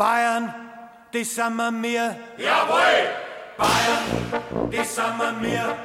[0.00, 0.54] Bayern,
[1.12, 2.16] das sind wir mir.
[2.38, 3.00] Jawohl!
[3.58, 5.76] Bayern, das sind wir mir.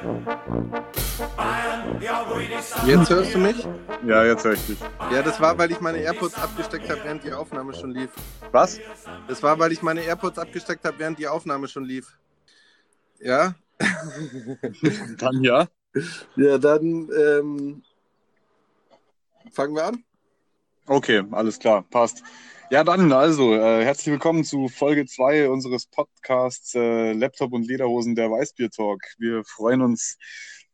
[1.36, 3.68] Bayern, jawohl, das sind Jetzt hörst du mich?
[4.06, 4.78] Ja, jetzt höre ich dich.
[5.12, 8.08] Ja, das war, weil ich meine AirPods abgesteckt habe, während die Aufnahme schon lief.
[8.52, 8.80] Was?
[9.28, 12.16] Das war, weil ich meine AirPods abgesteckt habe, während die Aufnahme schon lief.
[13.20, 13.54] Ja?
[15.18, 15.68] dann ja.
[16.36, 17.82] Ja, dann ähm,
[19.52, 20.04] fangen wir an.
[20.86, 22.22] Okay, alles klar, passt.
[22.68, 28.16] Ja, dann also, äh, herzlich willkommen zu Folge 2 unseres Podcasts äh, Laptop und Lederhosen
[28.16, 29.02] der Weißbier Talk.
[29.18, 30.18] Wir freuen uns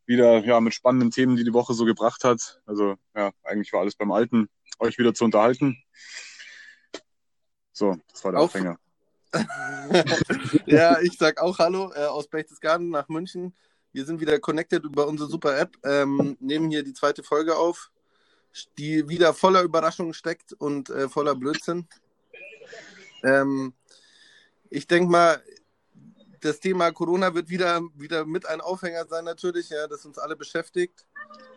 [0.06, 2.62] wieder ja, mit spannenden Themen, die die Woche so gebracht hat.
[2.64, 5.76] Also ja, eigentlich war alles beim Alten, euch wieder zu unterhalten.
[7.72, 8.54] So, das war der Auf.
[8.54, 8.78] Aufhänger.
[10.66, 13.54] ja, ich sag auch Hallo äh, aus Berchtesgaden nach München.
[13.92, 17.90] Wir sind wieder connected über unsere super App, ähm, nehmen hier die zweite Folge auf
[18.78, 21.86] die wieder voller Überraschungen steckt und äh, voller Blödsinn.
[23.22, 23.74] Ähm,
[24.70, 25.42] ich denke mal,
[26.40, 30.36] das Thema Corona wird wieder, wieder mit ein Aufhänger sein, natürlich, ja, das uns alle
[30.36, 31.06] beschäftigt.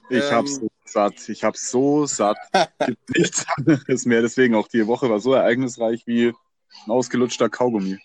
[0.10, 1.30] Ich ähm, hab's so satt.
[1.30, 2.38] Ich hab's so satt.
[2.86, 4.22] Gibt nichts anderes mehr.
[4.22, 8.00] Deswegen auch die Woche war so ereignisreich wie ein ausgelutschter Kaugummi.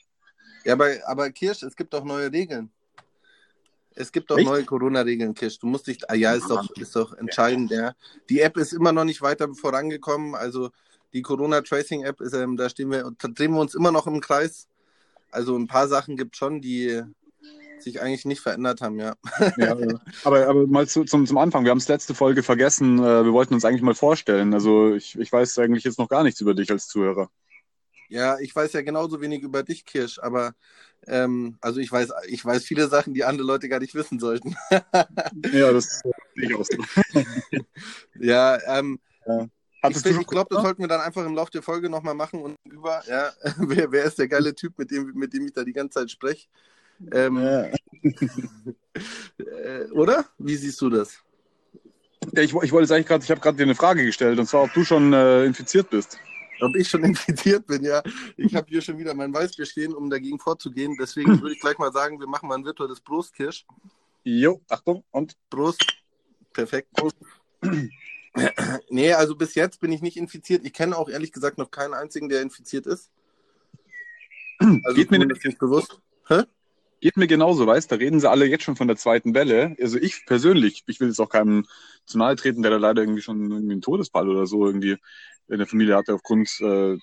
[0.64, 2.70] Ja, aber, aber Kirsch, es gibt auch neue Regeln.
[3.94, 4.46] Es gibt auch Echt?
[4.46, 5.58] neue Corona-Regeln, Kish.
[5.58, 5.98] Du musst dich.
[6.08, 7.94] Ah, ja, ist doch, ist doch entscheidend, ja.
[8.28, 10.34] Die App ist immer noch nicht weiter vorangekommen.
[10.34, 10.70] Also
[11.12, 14.68] die Corona-Tracing-App ist, ähm, da stehen wir, da drehen wir uns immer noch im Kreis.
[15.30, 17.02] Also ein paar Sachen gibt schon, die
[17.78, 19.14] sich eigentlich nicht verändert haben, ja.
[19.56, 19.76] ja
[20.24, 21.64] aber, aber mal zu, zum, zum Anfang.
[21.64, 22.98] Wir haben es letzte Folge vergessen.
[22.98, 24.54] Äh, wir wollten uns eigentlich mal vorstellen.
[24.54, 27.30] Also ich, ich weiß eigentlich jetzt noch gar nichts über dich als Zuhörer.
[28.08, 30.54] Ja, ich weiß ja genauso wenig über dich, Kirsch, aber
[31.06, 34.54] ähm, also ich weiß, ich weiß viele Sachen, die andere Leute gar nicht wissen sollten.
[34.70, 36.00] ja, das
[36.34, 36.78] sehe ich auch so.
[38.20, 39.48] ja, ähm, ja.
[39.88, 42.56] ich, ich glaube, das sollten wir dann einfach im Laufe der Folge nochmal machen und
[42.64, 45.72] über, ja, wer, wer ist der geile Typ, mit dem, mit dem ich da die
[45.72, 46.48] ganze Zeit spreche?
[47.12, 47.64] Ähm, ja.
[49.38, 50.26] äh, oder?
[50.38, 51.18] Wie siehst du das?
[52.34, 54.46] Ja, ich, ich wollte jetzt eigentlich gerade, ich habe gerade dir eine Frage gestellt, und
[54.46, 56.18] zwar, ob du schon äh, infiziert bist
[56.62, 58.02] ob ich schon infiziert bin, ja.
[58.36, 60.96] Ich habe hier schon wieder mein Weißbier stehen, um dagegen vorzugehen.
[60.98, 63.66] Deswegen würde ich gleich mal sagen, wir machen mal ein virtuelles Brustkirsch.
[64.24, 65.84] Jo, Achtung und Brust.
[66.52, 66.92] Perfekt.
[66.92, 67.16] Prost.
[68.90, 70.64] nee, also bis jetzt bin ich nicht infiziert.
[70.64, 73.10] Ich kenne auch ehrlich gesagt noch keinen einzigen, der infiziert ist.
[74.84, 75.98] Also Geht mir nicht bewusst.
[76.28, 76.42] Hä?
[77.00, 79.74] Geht mir genauso, weißt Da reden sie alle jetzt schon von der zweiten Welle.
[79.80, 81.66] Also ich persönlich, ich will jetzt auch keinem
[82.04, 84.96] zu nahe treten, der da leider irgendwie schon irgendwie einen Todesfall oder so irgendwie
[85.48, 86.98] in der Familie hatte aufgrund äh,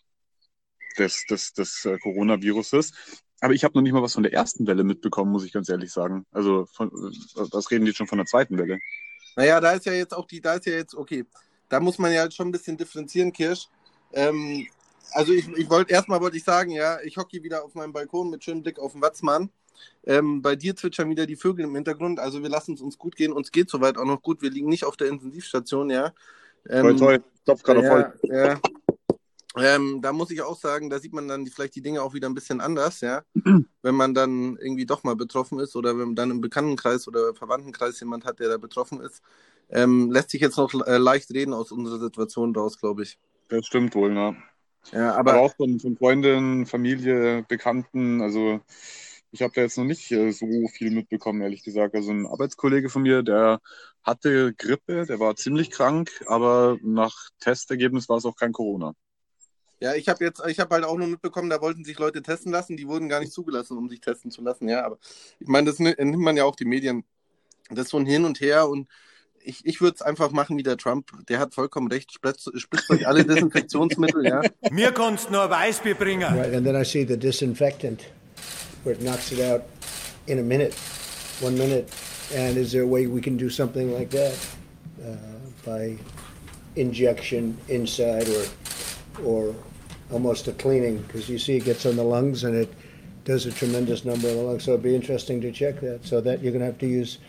[0.98, 2.92] des, des, des äh, Coronaviruses.
[3.40, 5.70] Aber ich habe noch nicht mal was von der ersten Welle mitbekommen, muss ich ganz
[5.70, 6.26] ehrlich sagen.
[6.32, 8.80] Also von, was reden die schon von der zweiten Welle?
[9.36, 11.26] Naja, da ist ja jetzt auch die, da ist ja jetzt, okay,
[11.70, 13.68] da muss man ja schon ein bisschen differenzieren, Kirsch.
[14.14, 14.68] Ähm,
[15.12, 18.30] also ich, ich wollte erstmal wollte ich sagen, ja, ich hocke wieder auf meinem Balkon
[18.30, 19.52] mit schönem Blick auf den Watzmann.
[20.06, 23.16] Ähm, bei dir zwitschern wieder die Vögel im Hintergrund, also wir lassen es uns gut
[23.16, 23.34] gehen.
[23.34, 24.42] Uns geht soweit auch noch gut.
[24.42, 26.14] Wir liegen nicht auf der Intensivstation, ja.
[26.70, 27.24] Ähm, toll, toll.
[27.46, 28.14] Topf gerade ja, voll.
[28.24, 28.60] Ja.
[29.60, 32.30] Ähm, da muss ich auch sagen, da sieht man dann vielleicht die Dinge auch wieder
[32.30, 33.24] ein bisschen anders, ja.
[33.82, 37.34] wenn man dann irgendwie doch mal betroffen ist oder wenn man dann im Bekanntenkreis oder
[37.34, 39.22] Verwandtenkreis jemand hat, der da betroffen ist.
[39.70, 43.18] Ähm, lässt sich jetzt noch äh, leicht reden aus unserer Situation raus, glaube ich.
[43.50, 44.38] Das stimmt wohl, ne?
[44.92, 48.62] Ja, aber, aber auch von, von Freunden, Familie, Bekannten, also
[49.32, 51.96] ich habe da jetzt noch nicht äh, so viel mitbekommen, ehrlich gesagt.
[51.96, 53.60] Also ein Arbeitskollege von mir, der
[54.04, 58.94] hatte Grippe, der war ziemlich krank, aber nach Testergebnis war es auch kein Corona.
[59.80, 62.52] Ja, ich habe jetzt, ich habe halt auch nur mitbekommen, da wollten sich Leute testen
[62.52, 64.68] lassen, die wurden gar nicht zugelassen, um sich testen zu lassen.
[64.68, 64.98] Ja, aber
[65.40, 67.04] ich meine, das nimmt man ja auch die Medien.
[67.70, 68.88] Das ist so ein Hin und Her und
[69.44, 71.12] ich, ich würde es einfach machen wie der Trump.
[71.30, 72.12] Der hat vollkommen recht.
[72.12, 74.42] Spritzt, spritzt euch alle Desinfektionsmittel, ja.
[74.72, 76.34] Mir kannst nur Weißbier bringen.
[76.34, 78.02] Right, and then I see the disinfectant.
[78.84, 79.66] Where it knocks it out
[80.28, 80.74] in a minute,
[81.42, 81.94] one minute.
[82.34, 84.38] And is there a way we can do something like that
[85.06, 85.16] uh,
[85.66, 85.98] by
[86.76, 88.46] injection inside or
[89.24, 89.56] or
[90.12, 90.98] almost a cleaning?
[91.04, 92.74] Because you see, it gets on the lungs and it
[93.24, 94.64] does a tremendous number of the lungs.
[94.64, 96.06] So it'd be interesting to check that.
[96.06, 97.20] So that you're going to have to use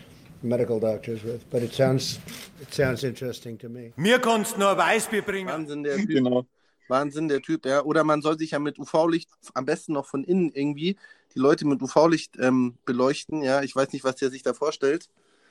[0.43, 1.49] medical doctors with.
[1.49, 2.19] But it sounds
[2.61, 3.93] it sounds interesting to me.
[3.95, 5.47] Mir kannst nur Weißbier bringen.
[5.47, 6.09] Wahnsinn, der Typ.
[6.09, 6.45] Genau.
[6.89, 7.83] Wahnsinn, der Typ, ja.
[7.83, 10.97] Oder man soll sich ja mit UV-Licht am besten noch von innen irgendwie
[11.35, 13.41] die Leute mit UV-Licht ähm, beleuchten.
[13.41, 15.09] Ja, ich weiß nicht, was der sich da vorstellt.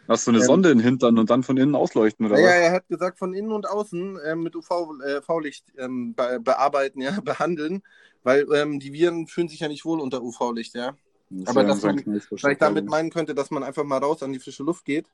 [0.08, 2.38] Hast du eine ähm, Sonde in den Hintern und dann von innen ausleuchten, oder?
[2.38, 2.54] Ja, was?
[2.54, 7.20] er hat gesagt, von innen und außen ähm, mit UV-Licht äh, ähm, be bearbeiten, ja,
[7.25, 7.82] behandeln,
[8.22, 10.96] weil ähm, die Viren fühlen sich ja nicht wohl unter UV-Licht, ja.
[11.30, 12.02] Das Aber dass man
[12.36, 15.04] vielleicht damit meinen könnte, dass man einfach mal raus an die frische Luft geht.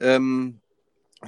[0.00, 0.60] Ähm,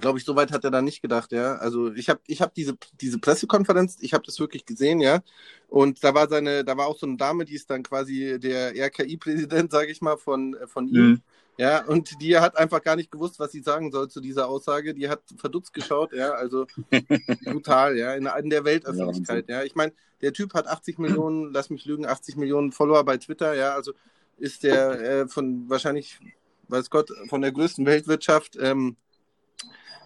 [0.00, 1.56] glaube ich, soweit hat er da nicht gedacht, ja.
[1.56, 5.20] Also ich habe ich hab diese, diese Pressekonferenz, ich habe das wirklich gesehen, ja.
[5.68, 8.74] Und da war seine, da war auch so eine Dame, die ist dann quasi der
[8.74, 11.10] RKI-Präsident, sage ich mal, von, von ihm.
[11.10, 11.22] Mhm.
[11.58, 14.94] Ja, und die hat einfach gar nicht gewusst, was sie sagen soll zu dieser Aussage.
[14.94, 16.66] Die hat verdutzt geschaut, ja, also
[17.44, 19.64] brutal, ja, in, in der Weltöffentlichkeit, ja.
[19.64, 19.92] Ich meine,
[20.22, 23.92] der Typ hat 80 Millionen, lass mich lügen, 80 Millionen Follower bei Twitter, ja, also
[24.38, 26.20] ist der äh, von wahrscheinlich,
[26.68, 28.96] weiß Gott, von der größten Weltwirtschaft ähm,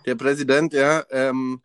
[0.07, 1.63] der Präsident, ja, ähm,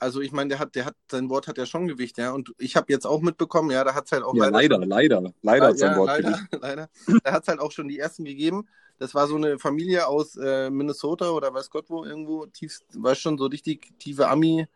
[0.00, 2.32] also ich meine, der hat, der hat, sein Wort hat ja schon Gewicht, ja.
[2.32, 4.86] Und ich habe jetzt auch mitbekommen, ja, da hat es halt auch ja, leider, leider,
[5.20, 6.48] leider, leider hat sein ja, Wort leider, Gewicht.
[6.62, 6.88] Leider.
[7.22, 8.66] Da hat es halt auch schon die ersten gegeben.
[8.98, 13.14] Das war so eine Familie aus äh, Minnesota oder weiß Gott wo irgendwo, tief, war
[13.14, 14.66] schon so richtig tiefe Ami.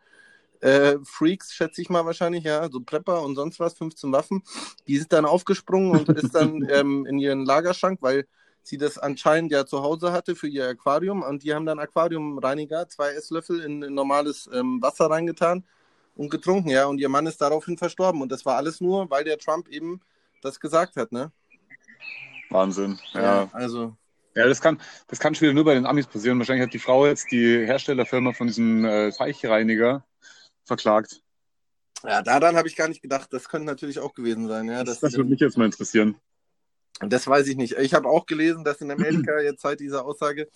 [0.61, 4.43] Äh, Freaks, schätze ich mal wahrscheinlich, ja, so Prepper und sonst was, 15 Waffen.
[4.87, 8.25] Die sind dann aufgesprungen und ist dann ähm, in ihren Lagerschrank, weil
[8.67, 12.89] sie das anscheinend ja zu Hause hatte für ihr Aquarium und die haben dann Aquariumreiniger,
[12.89, 15.63] zwei Esslöffel in, in normales ähm, Wasser reingetan
[16.15, 19.23] und getrunken, ja, und ihr Mann ist daraufhin verstorben und das war alles nur, weil
[19.23, 20.01] der Trump eben
[20.41, 21.31] das gesagt hat, ne?
[22.49, 23.21] Wahnsinn, ja.
[23.21, 23.95] ja also.
[24.33, 26.37] Ja, das kann, das kann schon wieder nur bei den Amis passieren.
[26.39, 30.03] Wahrscheinlich hat die Frau jetzt die Herstellerfirma von diesem äh, Teichreiniger
[30.65, 31.21] verklagt.
[32.03, 33.31] Ja, daran habe ich gar nicht gedacht.
[33.31, 34.67] Das könnte natürlich auch gewesen sein.
[34.67, 36.17] Ja, das, das würde mich jetzt mal interessieren.
[36.99, 37.73] Das weiß ich nicht.
[37.73, 40.47] Ich habe auch gelesen, dass in Amerika jetzt seit dieser Aussage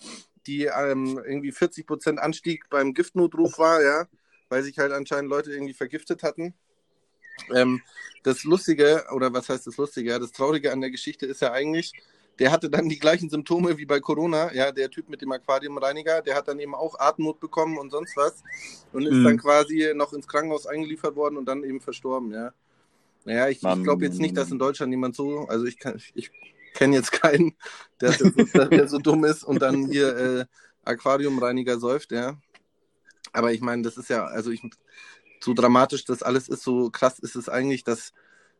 [0.46, 4.06] die ähm, irgendwie 40 Prozent Anstieg beim Giftnotruf war, ja,
[4.48, 6.54] weil sich halt anscheinend Leute irgendwie vergiftet hatten.
[7.54, 7.82] Ähm,
[8.22, 10.18] das Lustige, oder was heißt das Lustige?
[10.18, 11.92] Das Traurige an der Geschichte ist ja eigentlich,
[12.38, 16.22] der hatte dann die gleichen Symptome wie bei Corona, ja, der Typ mit dem Aquariumreiniger,
[16.22, 18.42] der hat dann eben auch Atemnot bekommen und sonst was
[18.92, 19.24] und ist mhm.
[19.24, 22.52] dann quasi noch ins Krankenhaus eingeliefert worden und dann eben verstorben, ja.
[23.24, 26.30] Naja, ich, ich glaube jetzt nicht, dass in Deutschland jemand so, also ich kann, ich
[26.74, 27.54] kenne jetzt keinen,
[28.00, 28.12] der,
[28.68, 30.44] der, so dumm ist und dann hier äh,
[30.84, 32.38] Aquariumreiniger säuft, ja.
[33.32, 34.62] Aber ich meine, das ist ja, also ich,
[35.40, 38.12] so dramatisch das alles ist, so krass ist es eigentlich, dass,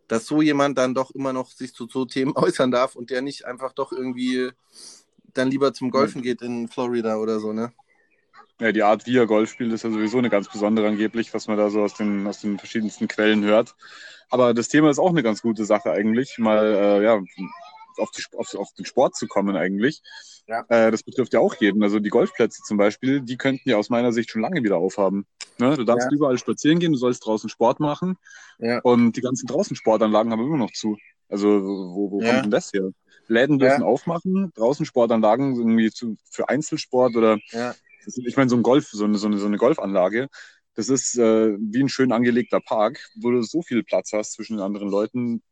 [0.09, 3.23] dass so jemand dann doch immer noch sich zu so Themen äußern darf und der
[3.23, 4.51] nicht einfach doch irgendwie
[5.33, 7.73] dann lieber zum Golfen geht in Florida oder so, ne?
[8.61, 11.49] Ja, die Art, wie er Golf spielt, ist ja sowieso eine ganz besondere angeblich, was
[11.49, 13.75] man da so aus den, aus den verschiedensten Quellen hört.
[14.29, 17.15] Aber das Thema ist auch eine ganz gute Sache eigentlich, mal äh, ja,
[17.97, 20.03] auf, die, auf, auf, den Sport zu kommen eigentlich.
[20.47, 20.65] Ja.
[20.69, 21.83] Äh, das betrifft ja auch jeden.
[21.83, 25.27] Also die Golfplätze zum Beispiel, die könnten ja aus meiner Sicht schon lange wieder aufhaben.
[25.59, 25.77] Ne?
[25.77, 26.17] Du darfst ja.
[26.17, 28.19] überall spazieren gehen, du sollst draußen Sport machen.
[28.59, 28.81] Ja.
[28.81, 30.97] Und die ganzen draußen Sportanlagen haben immer noch zu.
[31.29, 32.91] Also wo, wo kommt denn das her?
[33.29, 37.75] Läden dürfen aufmachen, draußen Sportanlagen irgendwie zu, für Einzelsport oder ja.
[38.07, 40.29] Ich meine, so ein Golf, so eine, so eine, so eine Golfanlage,
[40.75, 44.57] das ist äh, wie ein schön angelegter Park, wo du so viel Platz hast zwischen
[44.57, 45.43] den anderen Leuten.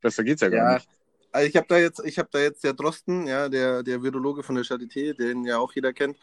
[0.00, 0.74] Besser geht's ja gar ja.
[0.74, 0.88] nicht.
[1.30, 4.42] Also ich habe da jetzt, ich habe da jetzt der Drosten, ja, der, der Virologe
[4.42, 6.16] von der Charité, den ja auch jeder kennt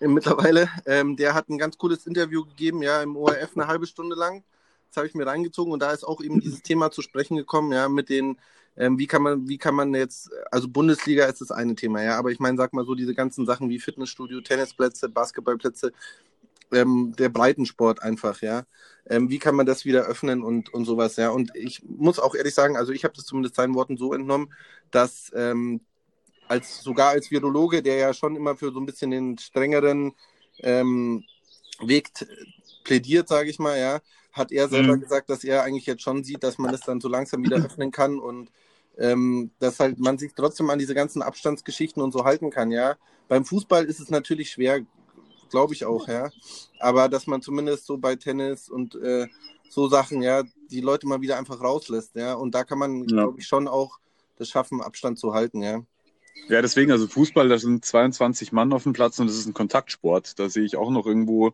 [0.00, 3.86] äh, mittlerweile, ähm, der hat ein ganz cooles Interview gegeben, ja, im ORF eine halbe
[3.86, 4.44] Stunde lang.
[4.88, 7.72] Das habe ich mir reingezogen und da ist auch eben dieses Thema zu sprechen gekommen,
[7.72, 8.38] ja, mit den
[8.76, 12.18] ähm, wie kann man, wie kann man jetzt, also Bundesliga ist das eine Thema, ja,
[12.18, 15.92] aber ich meine, sag mal so, diese ganzen Sachen wie Fitnessstudio, Tennisplätze, Basketballplätze,
[16.72, 18.64] ähm, der Breitensport einfach, ja.
[19.06, 21.30] Ähm, wie kann man das wieder öffnen und, und sowas, ja.
[21.30, 24.52] Und ich muss auch ehrlich sagen, also ich habe das zumindest seinen Worten so entnommen,
[24.90, 25.80] dass ähm,
[26.48, 30.12] als sogar als Virologe, der ja schon immer für so ein bisschen den strengeren
[30.60, 31.24] ähm,
[31.80, 32.10] Weg
[32.84, 34.00] plädiert, sage ich mal, ja,
[34.32, 35.00] hat er selber mhm.
[35.00, 37.90] gesagt, dass er eigentlich jetzt schon sieht, dass man das dann so langsam wieder öffnen
[37.90, 38.50] kann und
[38.98, 42.96] ähm, dass halt man sich trotzdem an diese ganzen Abstandsgeschichten und so halten kann, ja.
[43.28, 44.80] Beim Fußball ist es natürlich schwer,
[45.50, 46.30] glaube ich auch, ja.
[46.78, 49.28] Aber dass man zumindest so bei Tennis und äh,
[49.70, 52.34] so Sachen, ja, die Leute mal wieder einfach rauslässt, ja.
[52.34, 53.06] Und da kann man, ja.
[53.06, 53.98] glaube ich, schon auch
[54.36, 55.82] das schaffen, Abstand zu halten, ja.
[56.48, 59.54] Ja, deswegen, also Fußball, da sind 22 Mann auf dem Platz und das ist ein
[59.54, 60.38] Kontaktsport.
[60.38, 61.52] Da sehe ich auch noch irgendwo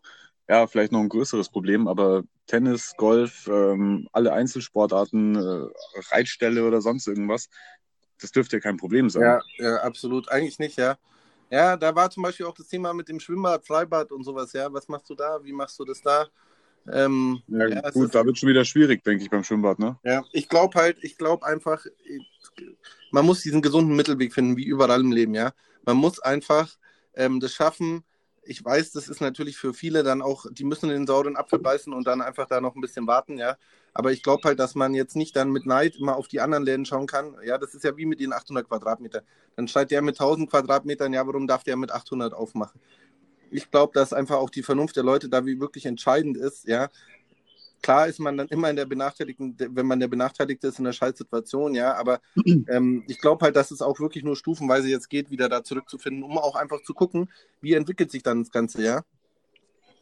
[0.49, 5.67] ja, vielleicht noch ein größeres Problem, aber Tennis, Golf, ähm, alle Einzelsportarten, äh,
[6.11, 7.49] Reitstelle oder sonst irgendwas,
[8.19, 9.21] das dürfte ja kein Problem sein.
[9.21, 10.27] Ja, ja, absolut.
[10.29, 10.97] Eigentlich nicht, ja.
[11.51, 14.73] Ja, da war zum Beispiel auch das Thema mit dem Schwimmbad, Freibad und sowas, ja.
[14.73, 15.39] Was machst du da?
[15.43, 16.27] Wie machst du das da?
[16.91, 19.99] Ähm, ja, ja, gut, da wird schon wieder schwierig, denke ich, beim Schwimmbad, ne?
[20.03, 21.85] Ja, ich glaube halt, ich glaube einfach,
[23.11, 25.53] man muss diesen gesunden Mittelweg finden, wie überall im Leben, ja.
[25.85, 26.75] Man muss einfach
[27.13, 28.03] ähm, das schaffen,
[28.49, 31.93] ich weiß, das ist natürlich für viele dann auch, die müssen den sauren Apfel beißen
[31.93, 33.57] und dann einfach da noch ein bisschen warten, ja.
[33.93, 36.63] Aber ich glaube halt, dass man jetzt nicht dann mit Neid immer auf die anderen
[36.63, 37.35] Läden schauen kann.
[37.45, 39.21] Ja, das ist ja wie mit den 800 Quadratmetern.
[39.55, 42.81] Dann schreit der mit 1000 Quadratmetern, ja, warum darf der mit 800 aufmachen?
[43.51, 46.89] Ich glaube, dass einfach auch die Vernunft der Leute da wie wirklich entscheidend ist, ja.
[47.81, 50.93] Klar ist man dann immer in der benachteiligten, wenn man der Benachteiligte ist, in der
[50.93, 52.19] Scheißsituation, ja, aber
[52.67, 56.23] ähm, ich glaube halt, dass es auch wirklich nur stufenweise jetzt geht, wieder da zurückzufinden,
[56.23, 57.29] um auch einfach zu gucken,
[57.61, 59.01] wie entwickelt sich dann das Ganze, ja.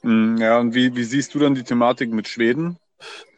[0.03, 2.77] Mm, ja, und wie, wie siehst du dann die Thematik mit Schweden?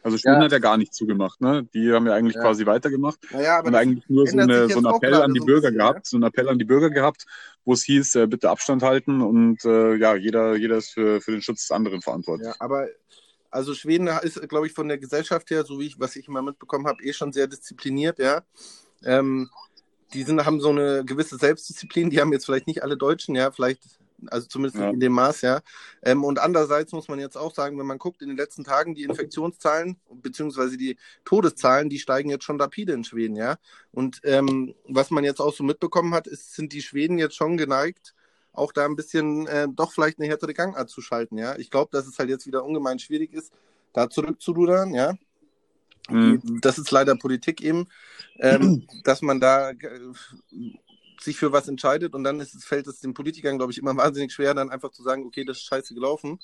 [0.02, 0.44] Also Schweden ja.
[0.44, 1.68] hat ja gar nicht zugemacht, ne?
[1.74, 2.40] Die haben ja eigentlich ja.
[2.40, 5.46] quasi weitergemacht naja, aber und eigentlich nur so, eine, so einen Appell an die so
[5.46, 7.26] Bürger bisschen, gehabt, so einen Appell an die Bürger gehabt,
[7.66, 11.32] wo es hieß, äh, bitte Abstand halten und äh, ja, jeder, jeder ist für, für
[11.32, 12.48] den Schutz des anderen verantwortlich.
[12.48, 12.88] Ja, aber
[13.50, 16.42] also Schweden ist, glaube ich, von der Gesellschaft her, so wie ich, was ich immer
[16.42, 18.42] mitbekommen habe, eh schon sehr diszipliniert, ja.
[19.04, 19.50] Ähm,
[20.12, 23.50] die sind, haben so eine gewisse Selbstdisziplin, die haben jetzt vielleicht nicht alle Deutschen, ja,
[23.50, 23.82] vielleicht
[24.28, 24.90] also zumindest ja.
[24.90, 25.60] in dem Maß, ja.
[26.02, 28.94] Ähm, und andererseits muss man jetzt auch sagen, wenn man guckt in den letzten Tagen,
[28.94, 33.56] die Infektionszahlen beziehungsweise die Todeszahlen, die steigen jetzt schon rapide in Schweden, ja.
[33.92, 37.56] Und ähm, was man jetzt auch so mitbekommen hat, ist, sind die Schweden jetzt schon
[37.56, 38.14] geneigt,
[38.52, 41.56] auch da ein bisschen äh, doch vielleicht eine härtere Gangart zu schalten, ja.
[41.56, 43.52] Ich glaube, dass es halt jetzt wieder ungemein schwierig ist,
[43.92, 45.14] da zurückzurudern, ja.
[46.08, 46.60] Mhm.
[46.60, 47.88] Das ist leider Politik eben,
[48.38, 49.72] ähm, dass man da
[51.20, 53.96] sich für was entscheidet und dann ist es, fällt es den Politikern, glaube ich, immer
[53.96, 56.40] wahnsinnig schwer, dann einfach zu sagen, okay, das ist scheiße gelaufen.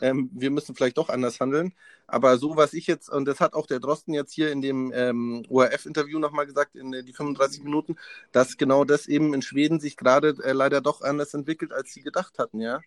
[0.00, 1.72] Ähm, wir müssen vielleicht doch anders handeln.
[2.06, 4.92] Aber so, was ich jetzt, und das hat auch der Drosten jetzt hier in dem
[4.94, 7.96] ähm, ORF-Interview nochmal gesagt, in äh, die 35 Minuten,
[8.32, 12.02] dass genau das eben in Schweden sich gerade äh, leider doch anders entwickelt, als sie
[12.02, 12.80] gedacht hatten, ja.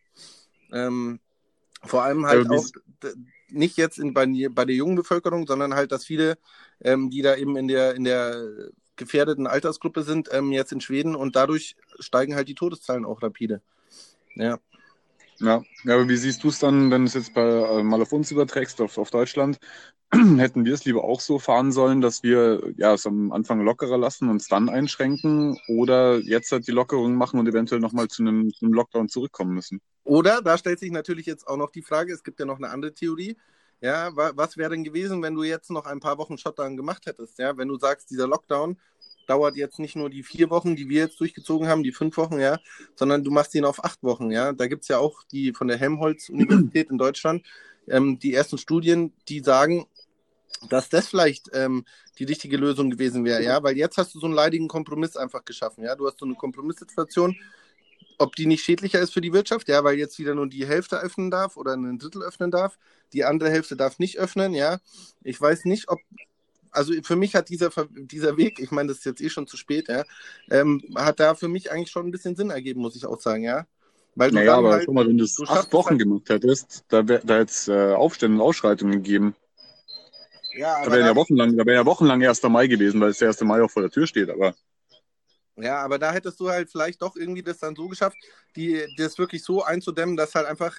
[0.72, 1.20] Ähm,
[1.84, 2.66] vor allem halt auch
[3.50, 6.38] nicht jetzt in, bei, bei der jungen Bevölkerung, sondern halt, dass viele,
[6.82, 11.16] ähm, die da eben in der, in der gefährdeten Altersgruppe sind, ähm, jetzt in Schweden
[11.16, 13.62] und dadurch steigen halt die Todeszahlen auch rapide.
[14.36, 14.60] Ja.
[15.44, 18.02] Ja, ja aber wie siehst du es dann, wenn du es jetzt bei, äh, mal
[18.02, 19.60] auf uns überträgst, auf, auf Deutschland?
[20.12, 23.98] Hätten wir es lieber auch so fahren sollen, dass wir ja, es am Anfang lockerer
[23.98, 28.52] lassen, uns dann einschränken oder jetzt halt die Lockerung machen und eventuell nochmal zu einem,
[28.62, 29.82] einem Lockdown zurückkommen müssen?
[30.06, 32.70] Oder, da stellt sich natürlich jetzt auch noch die Frage, es gibt ja noch eine
[32.70, 33.36] andere Theorie,
[33.82, 37.38] ja, was wäre denn gewesen, wenn du jetzt noch ein paar Wochen Shutdown gemacht hättest?
[37.38, 38.78] Ja, wenn du sagst, dieser Lockdown
[39.28, 42.40] dauert jetzt nicht nur die vier Wochen, die wir jetzt durchgezogen haben, die fünf Wochen,
[42.40, 42.60] ja,
[42.96, 44.54] sondern du machst ihn auf acht Wochen, ja.
[44.54, 47.46] Da gibt es ja auch die von der Helmholtz-Universität in Deutschland,
[47.88, 49.86] ähm, die ersten Studien, die sagen,
[50.70, 51.86] dass das vielleicht ähm,
[52.20, 55.46] die richtige Lösung gewesen wäre, ja, weil jetzt hast du so einen leidigen Kompromiss einfach
[55.46, 55.96] geschaffen, ja.
[55.96, 57.36] Du hast so eine Kompromisssituation,
[58.20, 61.00] ob die nicht schädlicher ist für die Wirtschaft, ja, weil jetzt wieder nur die Hälfte
[61.00, 62.78] öffnen darf oder ein Drittel öffnen darf,
[63.12, 64.80] die andere Hälfte darf nicht öffnen, ja.
[65.24, 66.00] Ich weiß nicht, ob,
[66.74, 69.58] also für mich hat dieser, dieser Weg, ich meine, das ist jetzt eh schon zu
[69.58, 70.04] spät, ja,
[70.50, 73.44] ähm, hat da für mich eigentlich schon ein bisschen Sinn ergeben, muss ich auch sagen,
[73.44, 73.66] ja.
[74.16, 76.86] Weil du naja, aber halt, guck mal, wenn du es acht Wochen halt, gemacht hättest,
[76.90, 79.36] da, wär, da hätte es äh, Aufstände und Ausschreitungen gegeben.
[80.56, 82.44] Ja, da wäre ja wochenlang, da wäre ja wochenlang 1.
[82.44, 83.42] Mai gewesen, weil es der 1.
[83.42, 84.54] Mai auch vor der Tür steht, aber.
[85.56, 88.18] Ja, aber da hättest du halt vielleicht doch irgendwie das dann so geschafft,
[88.56, 90.78] die, das wirklich so einzudämmen, dass halt einfach,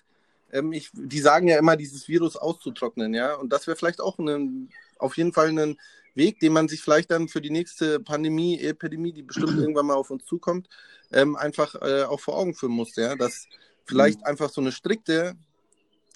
[0.52, 3.34] ähm, ich, die sagen ja immer, dieses Virus auszutrocknen, ja.
[3.34, 5.76] Und das wäre vielleicht auch ein, auf jeden Fall ein
[6.14, 9.94] Weg, den man sich vielleicht dann für die nächste Pandemie, Epidemie, die bestimmt irgendwann mal
[9.94, 10.68] auf uns zukommt,
[11.12, 13.16] ähm, einfach äh, auch vor Augen führen muss, ja.
[13.16, 13.46] Dass
[13.84, 14.26] vielleicht mhm.
[14.26, 15.34] einfach so eine strikte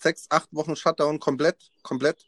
[0.01, 2.25] sechs, acht Wochen Shutdown komplett, komplett.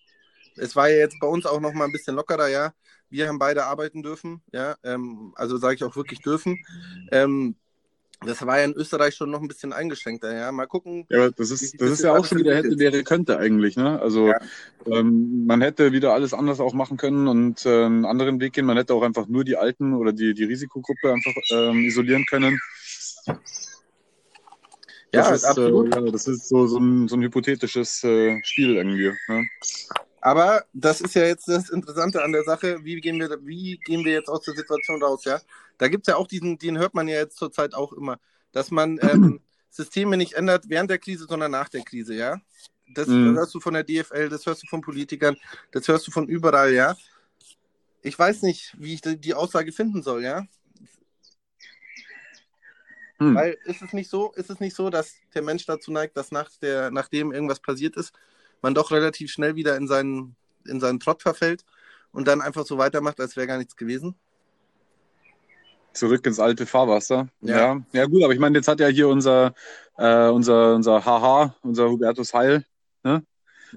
[0.56, 2.74] Es war ja jetzt bei uns auch noch mal ein bisschen lockerer, ja
[3.10, 6.64] wir haben beide arbeiten dürfen, ja, ähm, also sage ich auch wirklich dürfen.
[7.10, 7.56] Ähm,
[8.24, 10.52] das war ja in Österreich schon noch ein bisschen eingeschränkter, ja.
[10.52, 11.06] Mal gucken.
[11.08, 14.00] Ja, aber das ist, das ist ja auch schon wieder hätte, wäre, könnte eigentlich, ne?
[14.00, 14.38] Also ja.
[14.86, 18.66] ähm, man hätte wieder alles anders auch machen können und äh, einen anderen Weg gehen.
[18.66, 22.60] Man hätte auch einfach nur die Alten oder die, die Risikogruppe einfach ähm, isolieren können.
[25.12, 25.94] Das ja, ist, absolut.
[25.94, 29.12] Äh, ja, das ist so, so, ein, so ein hypothetisches äh, Spiel irgendwie.
[29.28, 29.46] Ne?
[30.20, 34.04] Aber das ist ja jetzt das Interessante an der Sache, wie gehen wir, wie gehen
[34.04, 35.40] wir jetzt aus der Situation raus, ja?
[35.78, 38.18] Da gibt es ja auch diesen, den hört man ja jetzt zurzeit auch immer,
[38.52, 42.38] dass man ähm, Systeme nicht ändert während der Krise, sondern nach der Krise, ja?
[42.94, 43.36] Das mhm.
[43.36, 45.36] hörst du von der DFL, das hörst du von Politikern,
[45.70, 46.96] das hörst du von überall, ja?
[48.02, 50.46] Ich weiß nicht, wie ich die Aussage finden soll, ja?
[53.18, 53.34] Hm.
[53.34, 56.32] Weil ist es nicht so, ist es nicht so, dass der Mensch dazu neigt, dass
[56.32, 58.12] nach der, nachdem irgendwas passiert ist,
[58.62, 60.36] man doch relativ schnell wieder in seinen,
[60.66, 61.64] in seinen Trott verfällt
[62.12, 64.14] und dann einfach so weitermacht, als wäre gar nichts gewesen.
[65.92, 67.28] Zurück ins alte Fahrwasser.
[67.40, 69.54] Ja, ja, ja gut, aber ich meine, jetzt hat ja hier unser,
[69.96, 72.64] äh, unser, unser HH, unser Hubertus Heil,
[73.02, 73.24] ne?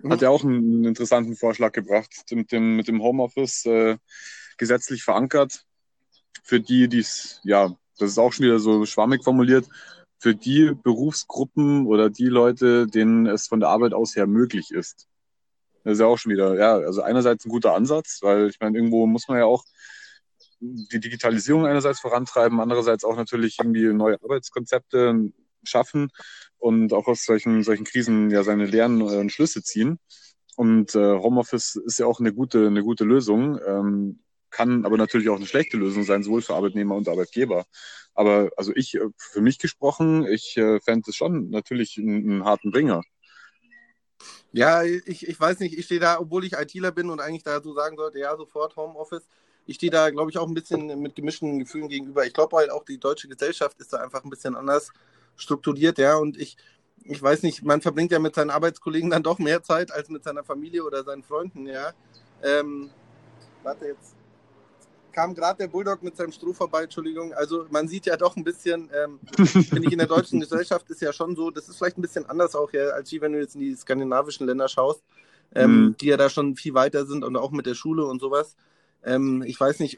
[0.09, 3.97] hat ja auch einen interessanten Vorschlag gebracht mit dem, mit dem Homeoffice äh,
[4.57, 5.65] gesetzlich verankert.
[6.43, 9.67] Für die, die es, ja, das ist auch schon wieder so schwammig formuliert,
[10.23, 15.09] für die Berufsgruppen oder die Leute, denen es von der Arbeit aus her möglich ist.
[15.83, 18.77] Das ist ja auch schon wieder, ja, also einerseits ein guter Ansatz, weil ich meine,
[18.77, 19.65] irgendwo muss man ja auch
[20.61, 25.29] die Digitalisierung einerseits vorantreiben, andererseits auch natürlich irgendwie neue Arbeitskonzepte
[25.63, 26.09] schaffen
[26.57, 29.99] und auch aus solchen, solchen Krisen ja seine Lehren und Schlüsse ziehen.
[30.55, 34.22] und äh, Homeoffice ist ja auch eine gute, eine gute Lösung, ähm,
[34.53, 37.65] kann aber natürlich auch eine schlechte Lösung sein, sowohl für Arbeitnehmer und Arbeitgeber.
[38.13, 42.45] Aber also ich, äh, für mich gesprochen, ich äh, fände es schon natürlich einen, einen
[42.45, 43.01] harten Bringer.
[44.51, 47.59] Ja, ich, ich weiß nicht, ich stehe da, obwohl ich ITler bin und eigentlich da
[47.61, 49.27] so sagen sollte, ja, sofort Homeoffice.
[49.65, 52.25] Ich stehe da, glaube ich, auch ein bisschen mit gemischten Gefühlen gegenüber.
[52.25, 54.91] Ich glaube halt auch, die deutsche Gesellschaft ist da einfach ein bisschen anders
[55.35, 56.15] strukturiert, ja.
[56.17, 56.57] Und ich,
[57.03, 60.23] ich weiß nicht, man verbringt ja mit seinen Arbeitskollegen dann doch mehr Zeit als mit
[60.23, 61.93] seiner Familie oder seinen Freunden, ja.
[62.43, 62.91] Ähm,
[63.63, 64.22] warte jetzt
[65.13, 67.33] kam gerade der Bulldog mit seinem Stroh vorbei, Entschuldigung.
[67.33, 71.01] Also man sieht ja doch ein bisschen, ähm, finde ich, in der deutschen Gesellschaft ist
[71.01, 73.55] ja schon so, das ist vielleicht ein bisschen anders auch, ja, als wenn du jetzt
[73.55, 75.03] in die skandinavischen Länder schaust,
[75.55, 75.97] ähm, mhm.
[75.97, 78.55] die ja da schon viel weiter sind und auch mit der Schule und sowas.
[79.03, 79.97] Ähm, ich weiß nicht,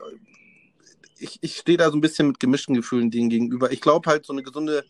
[1.17, 3.71] ich, ich stehe da so ein bisschen mit gemischten Gefühlen denen gegenüber.
[3.71, 4.83] Ich glaube halt, so eine gesunde,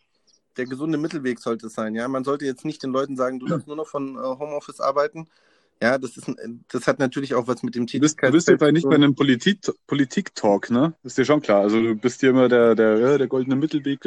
[0.58, 2.08] der gesunde Mittelweg sollte es sein, ja.
[2.08, 5.28] Man sollte jetzt nicht den Leuten sagen, du darfst nur noch von äh, Homeoffice arbeiten,
[5.82, 6.32] ja, das, ist,
[6.70, 8.00] das hat natürlich auch was mit dem Titel.
[8.00, 10.32] Du bist, du bist ja nicht bei einem Politik-Talk, Politik
[10.70, 10.94] ne?
[11.04, 11.62] ist dir schon klar.
[11.62, 14.00] Also du bist hier immer der, der, der goldene Mittelweg,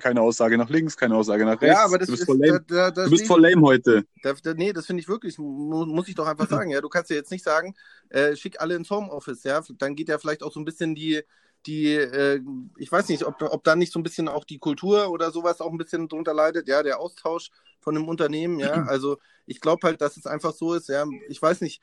[0.00, 1.76] keine Aussage nach links, keine Aussage nach rechts.
[1.76, 4.04] Ja, aber das du bist ist, voll lame, da, da, du bist voll lame heute.
[4.22, 6.70] Da, da, nee, das finde ich wirklich, muss ich doch einfach sagen.
[6.70, 7.74] Ja, du kannst ja jetzt nicht sagen,
[8.10, 9.60] äh, schick alle ins Homeoffice, ja.
[9.78, 11.22] Dann geht ja vielleicht auch so ein bisschen die,
[11.66, 12.40] die, äh,
[12.78, 15.60] ich weiß nicht, ob, ob da nicht so ein bisschen auch die Kultur oder sowas
[15.60, 17.50] auch ein bisschen drunter leidet, ja, der Austausch
[17.80, 18.72] von einem Unternehmen, ja.
[18.88, 21.04] Also ich glaube halt, dass es einfach so ist, ja.
[21.28, 21.80] Ich weiß nicht,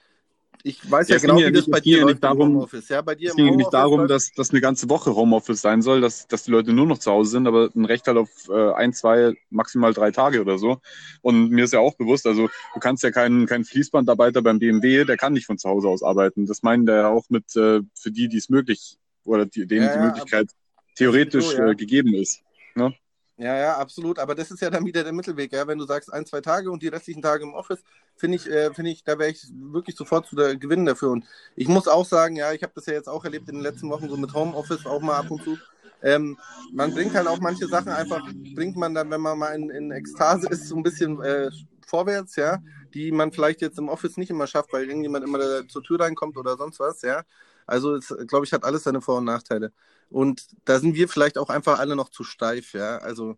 [0.63, 2.89] ich weiß ja, ja genau, wie das bei dir läuft darum, Homeoffice.
[2.89, 6.01] Ja, bei dir es ging nicht darum, dass das eine ganze Woche Homeoffice sein soll,
[6.01, 8.74] dass, dass die Leute nur noch zu Hause sind, aber ein Recht halt auf äh,
[8.74, 10.81] ein, zwei, maximal drei Tage oder so.
[11.22, 15.05] Und mir ist ja auch bewusst, also du kannst ja keinen kein Fließbandarbeiter beim BMW,
[15.05, 16.48] der kann nicht von zu Hause aus arbeiten.
[16.48, 19.93] Das meinen der auch mit äh, für die, die es möglich oder die, denen ja,
[19.96, 20.50] die Möglichkeit
[20.96, 22.41] theoretisch so, äh, gegeben ist.
[22.75, 22.93] Ne?
[23.38, 24.17] Ja, ja, absolut.
[24.17, 25.67] Aber das ist ja dann wieder der Mittelweg, ja.
[25.67, 27.84] Wenn du sagst ein, zwei Tage und die restlichen Tage im Office,
[28.15, 31.12] finde ich, äh, finde ich, da wäre ich wirklich sofort zu der Gewinnen dafür.
[31.12, 33.63] Und ich muss auch sagen, ja, ich habe das ja jetzt auch erlebt in den
[33.63, 35.57] letzten Wochen so mit Homeoffice auch mal ab und zu.
[36.01, 36.38] Ähm,
[36.74, 39.91] man bringt halt auch manche Sachen einfach, bringt man dann, wenn man mal in, in
[39.91, 41.50] Ekstase ist, so ein bisschen äh,
[41.86, 42.60] vorwärts, ja,
[42.93, 46.38] die man vielleicht jetzt im Office nicht immer schafft, weil irgendjemand immer zur Tür reinkommt
[46.38, 47.24] oder sonst was, ja.
[47.68, 49.74] Also, es, glaube ich, hat alles seine Vor- und Nachteile.
[50.10, 52.98] Und da sind wir vielleicht auch einfach alle noch zu steif, ja.
[53.00, 53.38] Also,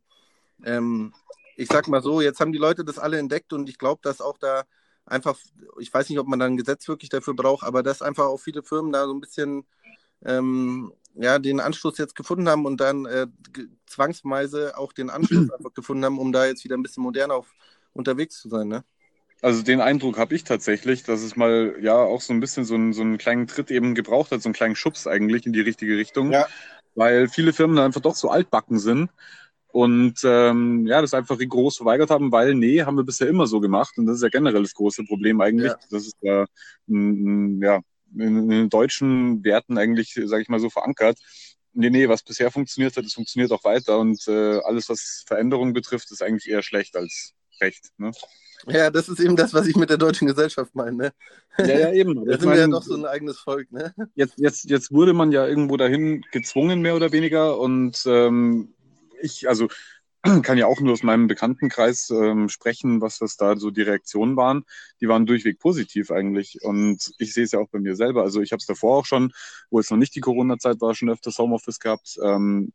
[0.64, 1.14] ähm,
[1.58, 4.22] ich sag mal so, jetzt haben die Leute das alle entdeckt und ich glaube, dass
[4.22, 4.64] auch da
[5.06, 5.38] einfach,
[5.80, 8.40] ich weiß nicht, ob man da ein Gesetz wirklich dafür braucht, aber dass einfach auch
[8.40, 9.66] viele Firmen da so ein bisschen
[10.24, 13.28] ähm, ja, den Anschluss jetzt gefunden haben und dann äh,
[13.88, 17.54] zwangsweise auch den Anschluss einfach gefunden haben, um da jetzt wieder ein bisschen moderner auf,
[17.94, 18.84] unterwegs zu sein, ne?
[19.42, 22.76] Also den Eindruck habe ich tatsächlich, dass es mal ja auch so ein bisschen so,
[22.76, 25.62] ein, so einen kleinen Tritt eben gebraucht hat, so einen kleinen Schubs eigentlich in die
[25.62, 26.32] richtige Richtung.
[26.32, 26.48] Ja.
[26.96, 29.10] Weil viele Firmen dann einfach doch so altbacken sind
[29.72, 33.60] und ähm, ja, das einfach rigoros verweigert haben, weil nee, haben wir bisher immer so
[33.60, 35.72] gemacht und das ist ja generell das große Problem eigentlich.
[35.72, 35.80] Ja.
[35.92, 36.46] Das ist ja,
[36.88, 37.80] m, ja
[38.16, 41.20] in, in den deutschen Werten eigentlich, sage ich mal so, verankert.
[41.74, 45.74] Nee, nee, was bisher funktioniert hat, das funktioniert auch weiter und äh, alles, was Veränderungen
[45.74, 47.92] betrifft, ist eigentlich eher schlecht als recht.
[47.98, 48.12] Ne?
[48.68, 50.98] Ja, das ist eben das, was ich mit der deutschen Gesellschaft meine.
[50.98, 51.14] Ne?
[51.60, 52.26] Ja, ja, eben.
[52.26, 53.72] da sind meine, wir ja doch so ein eigenes Volk.
[53.72, 53.94] Ne?
[54.16, 57.60] Jetzt, jetzt, jetzt wurde man ja irgendwo dahin gezwungen, mehr oder weniger.
[57.60, 58.74] Und ähm,
[59.22, 59.68] ich, also
[60.44, 64.36] kann ja auch nur aus meinem Bekanntenkreis ähm, sprechen, was das da so die Reaktionen
[64.36, 64.66] waren.
[65.00, 66.60] Die waren durchweg positiv eigentlich.
[66.62, 68.24] Und ich sehe es ja auch bei mir selber.
[68.24, 69.32] Also ich habe es davor auch schon,
[69.70, 72.18] wo es noch nicht die Corona-Zeit war, schon öfters Homeoffice gehabt.
[72.22, 72.74] Ähm,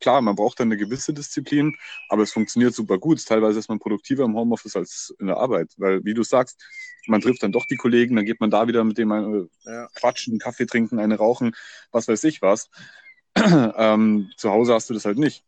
[0.00, 1.76] klar, man braucht dann eine gewisse Disziplin,
[2.08, 3.22] aber es funktioniert super gut.
[3.24, 5.74] Teilweise ist man produktiver im Homeoffice als in der Arbeit.
[5.76, 6.64] Weil, wie du sagst,
[7.06, 9.88] man trifft dann doch die Kollegen, dann geht man da wieder mit dem äh, ja.
[9.94, 11.54] quatschen, Kaffee trinken, eine rauchen,
[11.90, 12.70] was weiß ich was.
[13.36, 15.44] ähm, zu Hause hast du das halt nicht.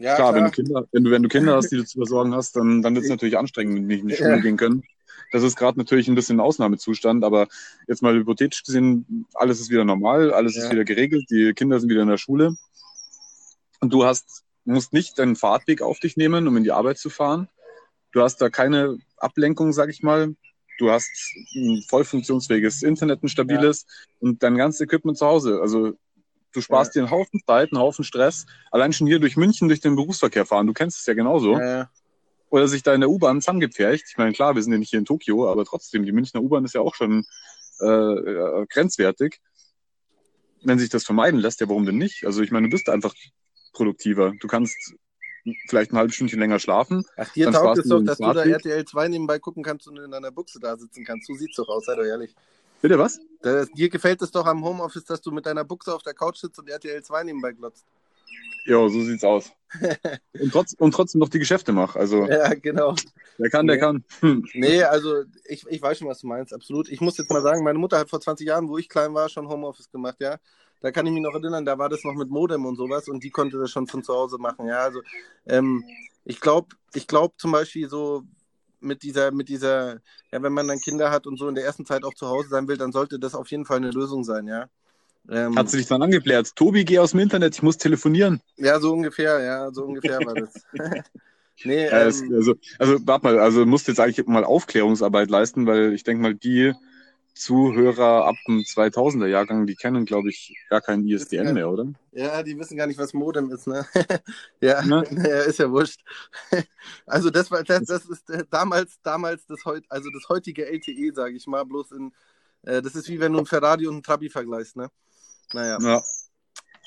[0.00, 1.98] Ja, klar, klar, Wenn, du Kinder, wenn, du, wenn du Kinder hast, die du zu
[1.98, 4.40] versorgen hast, dann, dann wird es natürlich anstrengend, wenn die nicht in die Schule ja.
[4.40, 4.82] gehen können.
[5.30, 7.46] Das ist gerade natürlich ein bisschen ein Ausnahmezustand, aber
[7.86, 10.64] jetzt mal hypothetisch gesehen, alles ist wieder normal, alles ja.
[10.64, 12.54] ist wieder geregelt, die Kinder sind wieder in der Schule.
[13.80, 17.10] Und du hast, musst nicht deinen Fahrtweg auf dich nehmen, um in die Arbeit zu
[17.10, 17.48] fahren.
[18.12, 20.34] Du hast da keine Ablenkung, sag ich mal.
[20.78, 21.10] Du hast
[21.54, 24.06] ein voll funktionsfähiges Internet, ein stabiles ja.
[24.20, 25.60] und dein ganzes Equipment zu Hause.
[25.60, 25.92] Also
[26.52, 27.02] Du sparst ja.
[27.02, 28.46] dir einen Haufen Zeit, einen Haufen Stress.
[28.70, 30.66] Allein schon hier durch München, durch den Berufsverkehr fahren.
[30.66, 31.58] Du kennst es ja genauso.
[31.58, 31.90] Ja.
[32.48, 34.04] Oder sich da in der U-Bahn zusammengepfercht.
[34.08, 36.64] Ich meine, klar, wir sind ja nicht hier in Tokio, aber trotzdem, die Münchner U-Bahn
[36.64, 37.24] ist ja auch schon
[37.80, 39.40] äh, grenzwertig.
[40.62, 42.26] Wenn sich das vermeiden lässt, ja, warum denn nicht?
[42.26, 43.14] Also ich meine, du bist einfach
[43.72, 44.34] produktiver.
[44.40, 44.94] Du kannst
[45.68, 47.04] vielleicht ein halbes Stündchen länger schlafen.
[47.16, 50.10] Ach, dir taugt es doch, dass du da RTL 2 nebenbei gucken kannst und in
[50.10, 51.26] deiner Buchse da sitzen kannst.
[51.26, 52.34] So sieht's doch aus, sei doch ehrlich.
[52.80, 53.20] Bitte was?
[53.42, 56.38] Das, dir gefällt es doch am Homeoffice, dass du mit deiner Buchse auf der Couch
[56.38, 57.84] sitzt und RTL 2 nebenbei glotzt.
[58.66, 59.52] Ja, so sieht's aus.
[60.38, 61.98] und, trotz, und trotzdem noch die Geschäfte mache.
[61.98, 62.94] Also, ja, genau.
[63.38, 63.80] Der kann, der nee.
[63.80, 64.04] kann.
[64.20, 64.44] Hm.
[64.54, 66.88] Nee, also ich, ich weiß schon, was du meinst, absolut.
[66.88, 69.28] Ich muss jetzt mal sagen, meine Mutter hat vor 20 Jahren, wo ich klein war,
[69.28, 70.38] schon Homeoffice gemacht, ja.
[70.82, 73.22] Da kann ich mich noch erinnern, da war das noch mit Modem und sowas und
[73.22, 74.78] die konnte das schon von zu Hause machen, ja.
[74.78, 75.02] Also
[75.46, 75.84] ähm,
[76.24, 78.24] ich glaube, ich glaube zum Beispiel so
[78.80, 80.00] mit dieser, mit dieser,
[80.32, 82.48] ja, wenn man dann Kinder hat und so in der ersten Zeit auch zu Hause
[82.48, 84.66] sein will, dann sollte das auf jeden Fall eine Lösung sein, ja.
[85.28, 86.56] Ähm, Hat sie dich dann angeplärt?
[86.56, 88.40] Tobi, geh aus dem Internet, ich muss telefonieren.
[88.56, 90.54] Ja, so ungefähr, ja, so ungefähr war das.
[91.64, 96.04] nee, ähm, also, also, warte mal, also musst jetzt eigentlich mal Aufklärungsarbeit leisten, weil ich
[96.04, 96.72] denke mal, die
[97.34, 101.86] Zuhörer ab dem 2000er Jahrgang, die kennen, glaube ich, gar keinen ISDN ja, mehr, oder?
[102.12, 103.86] Ja, die wissen gar nicht, was Modem ist, ne?
[104.60, 105.04] ja, ne?
[105.10, 106.00] ja, ist ja wurscht.
[107.06, 111.12] also das war, das, das ist äh, damals, damals das heut, also das heutige LTE,
[111.14, 112.12] sage ich mal, bloß in,
[112.62, 114.90] äh, das ist wie wenn du ein Ferrari und ein Trabi vergleichst, ne?
[115.52, 115.78] Naja.
[115.80, 116.02] Ja.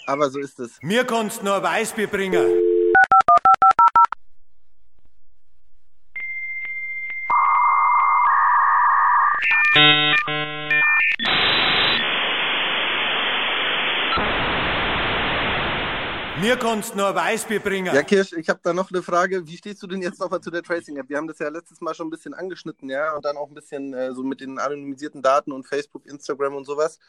[0.05, 0.77] Aber so ist es.
[0.81, 2.72] Mir kannst nur Weißbier bringen.
[9.75, 10.83] Yeah.
[16.41, 17.93] Mir kannst nur Weißbier bringen.
[17.93, 19.47] Ja, Kirsch, ich habe da noch eine Frage.
[19.47, 21.07] Wie stehst du denn jetzt nochmal zu der Tracing-App?
[21.07, 23.53] Wir haben das ja letztes Mal schon ein bisschen angeschnitten, ja, und dann auch ein
[23.53, 26.99] bisschen äh, so mit den anonymisierten Daten und Facebook, Instagram und sowas.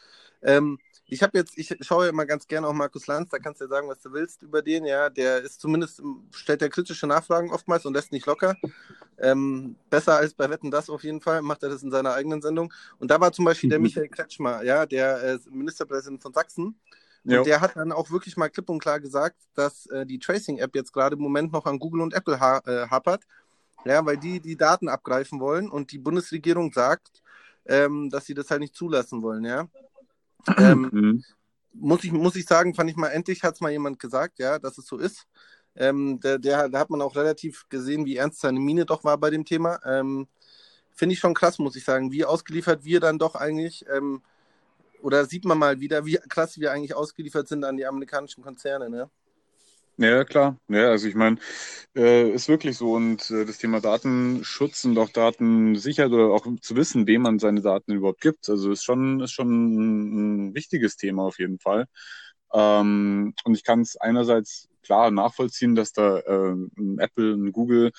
[0.43, 3.61] Ähm, ich habe jetzt, ich schaue ja immer ganz gerne auch Markus Lanz, da kannst
[3.61, 5.09] du ja sagen, was du willst über den, ja.
[5.09, 8.55] Der ist zumindest, stellt er kritische Nachfragen oftmals und lässt nicht locker.
[9.17, 12.41] Ähm, besser als bei Wetten das auf jeden Fall, macht er das in seiner eigenen
[12.41, 12.71] Sendung.
[12.99, 13.83] Und da war zum Beispiel der mhm.
[13.83, 16.75] Michael Kretschmer, ja, der äh, Ministerpräsident von Sachsen.
[17.25, 20.75] Und der hat dann auch wirklich mal klipp und klar gesagt, dass äh, die Tracing-App
[20.75, 23.23] jetzt gerade im Moment noch an Google und Apple ha äh, hapert,
[23.83, 27.23] ja, weil die die Daten abgreifen wollen und die Bundesregierung sagt,
[27.65, 29.67] ähm, dass sie das halt nicht zulassen wollen, ja.
[30.57, 31.23] Ähm, mhm.
[31.73, 34.59] muss, ich, muss ich sagen, fand ich mal, endlich hat es mal jemand gesagt, ja,
[34.59, 35.25] dass es so ist.
[35.75, 39.17] Ähm, der, der, da hat man auch relativ gesehen, wie ernst seine Mine doch war
[39.17, 39.79] bei dem Thema.
[39.83, 40.27] Ähm,
[40.93, 44.21] Finde ich schon krass, muss ich sagen, wie ausgeliefert wir dann doch eigentlich, ähm,
[45.05, 48.89] oder sieht man mal wieder, wie krass wir eigentlich ausgeliefert sind an die amerikanischen Konzerne,
[48.89, 49.09] ne?
[49.97, 50.59] Ja, klar.
[50.67, 51.37] Ja, also ich meine,
[51.95, 52.93] äh, ist wirklich so.
[52.93, 57.61] Und äh, das Thema Datenschutz und auch Datensicherheit oder auch zu wissen, wem man seine
[57.61, 61.85] Daten überhaupt gibt, also ist schon, ist schon ein, wichtiges Thema auf jeden Fall.
[62.51, 66.55] Ähm, und ich kann es einerseits klar nachvollziehen, dass da äh,
[66.97, 67.91] Apple, ein Google,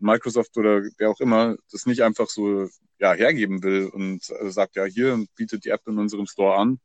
[0.00, 4.76] Microsoft oder wer auch immer das nicht einfach so ja, hergeben will und äh, sagt,
[4.76, 6.80] ja, hier bietet die App in unserem Store an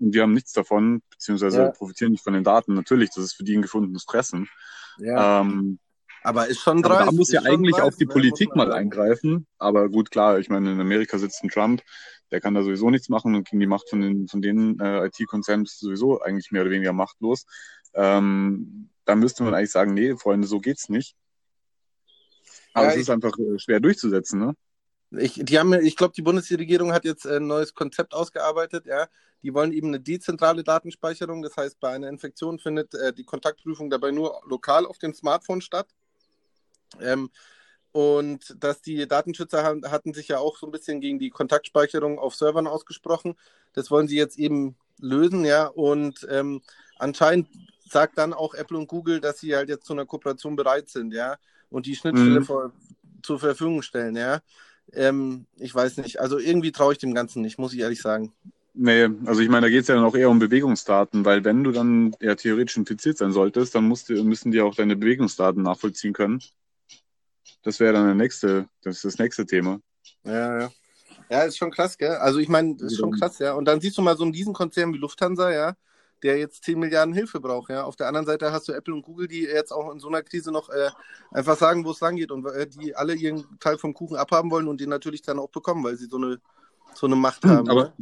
[0.00, 1.70] und wir haben nichts davon, beziehungsweise ja.
[1.70, 2.74] profitieren nicht von den Daten.
[2.74, 4.48] Natürlich, das ist für die ein gefundenes Fressen.
[4.98, 5.40] Ja.
[5.40, 5.78] Ähm,
[6.22, 7.08] aber ist schon dreist.
[7.08, 8.12] Da muss ja eigentlich dreist, auch die ne?
[8.12, 9.46] Politik mal eingreifen.
[9.58, 11.82] Aber gut, klar, ich meine, in Amerika sitzt ein Trump,
[12.30, 15.06] der kann da sowieso nichts machen und gegen die Macht von den, von den äh,
[15.06, 17.46] IT-Konzernen ist sowieso eigentlich mehr oder weniger machtlos.
[17.94, 21.16] Ähm, da müsste man eigentlich sagen, nee, Freunde, so geht's nicht.
[22.72, 24.54] Aber ja, es ist einfach äh, schwer durchzusetzen, ne?
[25.18, 28.86] Ich, die haben, ich glaube, die Bundesregierung hat jetzt ein neues Konzept ausgearbeitet.
[28.86, 29.08] Ja,
[29.42, 31.42] die wollen eben eine dezentrale Datenspeicherung.
[31.42, 35.62] Das heißt, bei einer Infektion findet äh, die Kontaktprüfung dabei nur lokal auf dem Smartphone
[35.62, 35.88] statt.
[37.00, 37.30] Ähm,
[37.92, 42.20] und dass die Datenschützer haben, hatten sich ja auch so ein bisschen gegen die Kontaktspeicherung
[42.20, 43.34] auf Servern ausgesprochen.
[43.72, 45.66] Das wollen sie jetzt eben lösen, ja.
[45.66, 46.62] Und ähm,
[46.98, 47.48] anscheinend
[47.88, 51.12] sagt dann auch Apple und Google, dass sie halt jetzt zu einer Kooperation bereit sind,
[51.12, 51.36] ja,
[51.70, 52.44] und die Schnittstelle mhm.
[52.44, 52.72] vor,
[53.22, 54.40] zur Verfügung stellen, ja.
[54.92, 56.20] Ähm, ich weiß nicht.
[56.20, 58.32] Also irgendwie traue ich dem Ganzen nicht, muss ich ehrlich sagen.
[58.74, 61.64] Nee, also ich meine, da geht es ja dann auch eher um Bewegungsdaten, weil wenn
[61.64, 65.62] du dann ja theoretisch infiziert sein solltest, dann musst du, müssen die auch deine Bewegungsdaten
[65.62, 66.40] nachvollziehen können.
[67.62, 69.80] Das wäre dann der nächste, das ist das nächste Thema.
[70.24, 70.70] Ja, ja.
[71.28, 72.16] Ja, ist schon krass, gell?
[72.16, 73.54] Also ich meine, ist schon krass, ja.
[73.54, 75.76] Und dann siehst du mal so einen Riesenkonzern wie Lufthansa, ja,
[76.22, 77.70] der jetzt 10 Milliarden Hilfe braucht.
[77.70, 77.84] Ja.
[77.84, 80.22] Auf der anderen Seite hast du Apple und Google, die jetzt auch in so einer
[80.22, 80.90] Krise noch äh,
[81.30, 84.50] einfach sagen, wo es lang geht und äh, die alle ihren Teil vom Kuchen abhaben
[84.50, 86.40] wollen und den natürlich dann auch bekommen, weil sie so eine,
[86.94, 87.68] so eine Macht hm, haben.
[87.68, 87.92] Aber,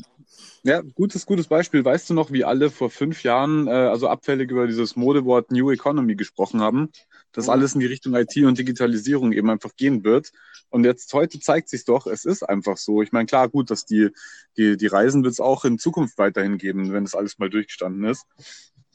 [0.62, 1.84] ja, ja gutes, gutes Beispiel.
[1.84, 5.70] Weißt du noch, wie alle vor fünf Jahren, äh, also abfällig über dieses Modewort New
[5.70, 6.90] Economy gesprochen haben?
[7.32, 7.50] Dass mhm.
[7.50, 10.32] alles in die Richtung IT und Digitalisierung eben einfach gehen wird.
[10.70, 13.02] Und jetzt heute zeigt sich doch, es ist einfach so.
[13.02, 14.10] Ich meine, klar, gut, dass die,
[14.56, 18.04] die, die Reisen wird es auch in Zukunft weiterhin geben, wenn das alles mal durchgestanden
[18.04, 18.26] ist.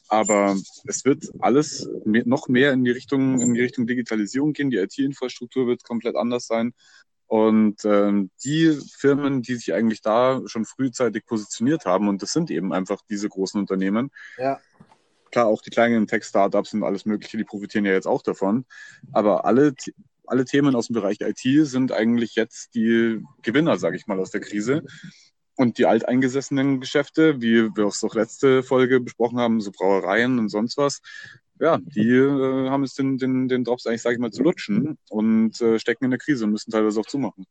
[0.10, 4.70] Aber es wird alles mehr, noch mehr in die Richtung, in die Richtung Digitalisierung gehen.
[4.70, 6.74] Die IT-Infrastruktur wird komplett anders sein.
[7.34, 12.52] Und ähm, die Firmen, die sich eigentlich da schon frühzeitig positioniert haben, und das sind
[12.52, 14.60] eben einfach diese großen Unternehmen, ja.
[15.32, 18.66] klar, auch die kleinen Tech-Startups und alles Mögliche, die profitieren ja jetzt auch davon.
[19.14, 19.74] Aber alle
[20.28, 24.30] alle Themen aus dem Bereich IT sind eigentlich jetzt die Gewinner, sage ich mal, aus
[24.30, 24.84] der Krise.
[25.56, 30.78] Und die alteingesessenen Geschäfte, wie wir auch letzte Folge besprochen haben, so Brauereien und sonst
[30.78, 31.02] was,
[31.60, 34.98] ja, die äh, haben es den, den, den Drops eigentlich, sage ich mal, zu lutschen
[35.10, 37.46] und äh, stecken in der Krise und müssen teilweise auch zumachen.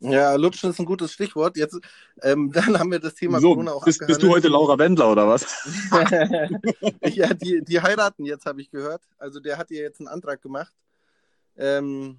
[0.00, 1.56] Ja, lutschen ist ein gutes Stichwort.
[1.56, 1.78] Jetzt,
[2.22, 5.10] ähm, dann haben wir das Thema so, Corona auch bist, bist du heute Laura Wendler
[5.10, 5.46] oder was?
[7.02, 9.02] ja, die, die heiraten jetzt, habe ich gehört.
[9.18, 10.72] Also der hat ihr jetzt einen Antrag gemacht.
[11.56, 12.18] Ähm,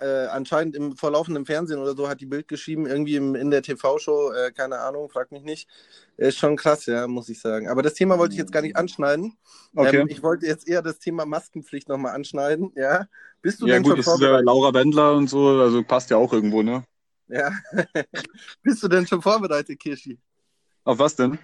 [0.00, 3.62] äh, anscheinend im vorlaufenden Fernsehen oder so hat die Bild geschrieben, irgendwie im, in der
[3.62, 5.68] TV-Show, äh, keine Ahnung, frag mich nicht.
[6.16, 7.68] Ist schon krass, ja, muss ich sagen.
[7.68, 9.36] Aber das Thema wollte ich jetzt gar nicht anschneiden.
[9.74, 9.98] Okay.
[9.98, 13.06] Ähm, ich wollte jetzt eher das Thema Maskenpflicht nochmal anschneiden, ja.
[13.40, 14.40] Bist du ja, denn gut, schon vorbereitet?
[14.40, 16.84] Ist, äh, Laura Wendler und so, also passt ja auch irgendwo, ne?
[17.28, 17.52] Ja.
[18.62, 20.18] Bist du denn schon vorbereitet, Kirschi?
[20.84, 21.38] Auf was denn?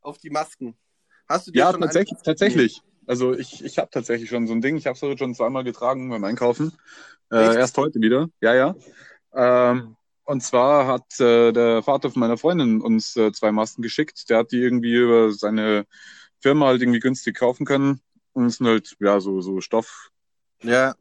[0.00, 0.76] Auf die Masken.
[1.28, 2.82] Hast du dir ja, schon tatsächlich, tatsächlich.
[3.06, 4.76] Also ich, ich habe tatsächlich schon so ein Ding.
[4.76, 6.72] Ich habe es schon zweimal getragen beim Einkaufen.
[7.30, 8.28] Äh, erst heute wieder.
[8.40, 8.74] Ja, ja.
[9.34, 14.28] Ähm, und zwar hat äh, der Vater von meiner Freundin uns äh, zwei Masken geschickt.
[14.30, 15.86] Der hat die irgendwie über seine
[16.40, 18.00] Firma halt irgendwie günstig kaufen können.
[18.32, 20.10] Und es sind halt, ja, so, so Stoff.
[20.62, 20.94] Ja.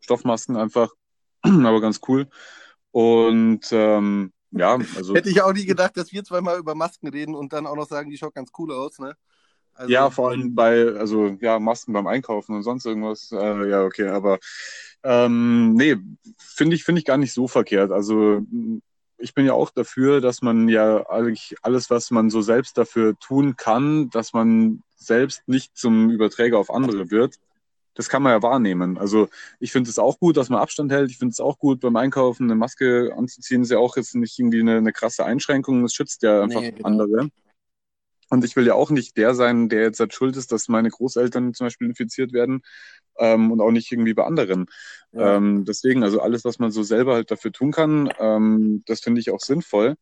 [0.00, 0.90] Stoffmasken einfach.
[1.42, 2.28] Aber ganz cool.
[2.90, 5.14] Und ähm, ja, also.
[5.14, 7.88] Hätte ich auch nie gedacht, dass wir zweimal über Masken reden und dann auch noch
[7.88, 9.16] sagen, die schaut ganz cool aus, ne?
[9.74, 13.32] Also, ja, vor allem bei, also ja, Masken beim Einkaufen und sonst irgendwas.
[13.32, 14.38] Äh, ja, okay, aber
[15.02, 15.96] ähm, nee,
[16.38, 17.90] finde ich, finde ich gar nicht so verkehrt.
[17.90, 18.42] Also
[19.18, 23.18] ich bin ja auch dafür, dass man ja eigentlich alles, was man so selbst dafür
[23.18, 27.36] tun kann, dass man selbst nicht zum Überträger auf andere wird.
[27.94, 28.96] Das kann man ja wahrnehmen.
[28.98, 29.28] Also
[29.60, 31.10] ich finde es auch gut, dass man Abstand hält.
[31.10, 34.38] Ich finde es auch gut, beim Einkaufen eine Maske anzuziehen, ist ja auch jetzt nicht
[34.38, 35.84] irgendwie eine, eine krasse Einschränkung.
[35.84, 36.88] Es schützt ja einfach nee, genau.
[36.88, 37.28] andere.
[38.32, 40.88] Und ich will ja auch nicht der sein, der jetzt halt schuld ist, dass meine
[40.88, 42.62] Großeltern zum Beispiel infiziert werden
[43.18, 44.70] ähm, und auch nicht irgendwie bei anderen.
[45.12, 45.36] Ja.
[45.36, 49.20] Ähm, deswegen, also alles, was man so selber halt dafür tun kann, ähm, das finde
[49.20, 49.96] ich auch sinnvoll.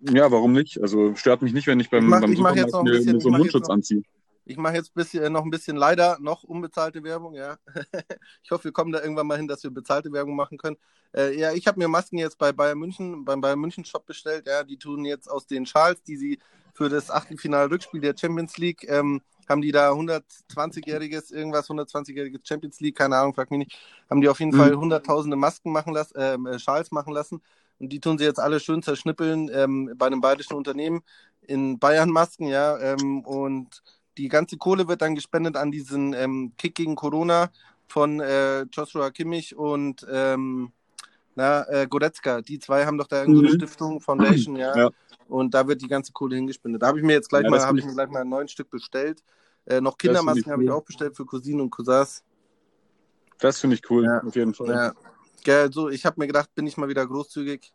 [0.00, 0.80] Ja, warum nicht?
[0.80, 3.28] Also stört mich nicht, wenn ich beim, ich mach, beim ich Supermarkt mir, mir so
[3.28, 4.02] einen Mundschutz anziehe.
[4.46, 7.58] Ich mache jetzt bisschen, noch ein bisschen leider noch unbezahlte Werbung, ja.
[8.42, 10.78] ich hoffe, wir kommen da irgendwann mal hin, dass wir bezahlte Werbung machen können.
[11.14, 14.46] Äh, ja, ich habe mir Masken jetzt bei Bayern München, beim Bayern München Shop bestellt.
[14.46, 16.38] Ja, die tun jetzt aus den Schals, die sie
[16.72, 22.96] für das Achtelfinal-Rückspiel der Champions League, ähm, haben die da 120-jähriges, irgendwas, 120-jähriges Champions League,
[22.96, 24.58] keine Ahnung, frag mich nicht, haben die auf jeden mhm.
[24.58, 27.42] Fall hunderttausende Masken machen lassen, ähm, äh, Schals machen lassen.
[27.78, 31.02] Und die tun sie jetzt alle schön zerschnippeln ähm, bei einem bayerischen Unternehmen
[31.42, 32.78] in Bayern-Masken, ja.
[32.78, 33.82] Ähm, und
[34.18, 37.50] die ganze Kohle wird dann gespendet an diesen ähm, Kick gegen Corona
[37.88, 40.72] von äh, Joshua Kimmich und ähm,
[41.34, 42.40] na, äh, Goretzka.
[42.42, 43.54] Die zwei haben doch da irgendeine mhm.
[43.56, 44.76] Stiftung, Foundation, ja.
[44.76, 44.90] ja.
[45.28, 46.82] Und da wird die ganze Kohle hingespendet.
[46.82, 48.70] Da habe ich mir jetzt gleich ja, mal, habe ich mir gleich mal neun Stück
[48.70, 49.22] bestellt.
[49.64, 52.22] Äh, noch Kindermasken habe ich auch bestellt für Cousinen und Cousins.
[53.38, 54.22] Das finde ich cool, ja.
[54.22, 54.68] auf jeden Fall.
[54.68, 54.92] Ja.
[55.42, 57.72] Gell, so, ich habe mir gedacht, bin ich mal wieder großzügig.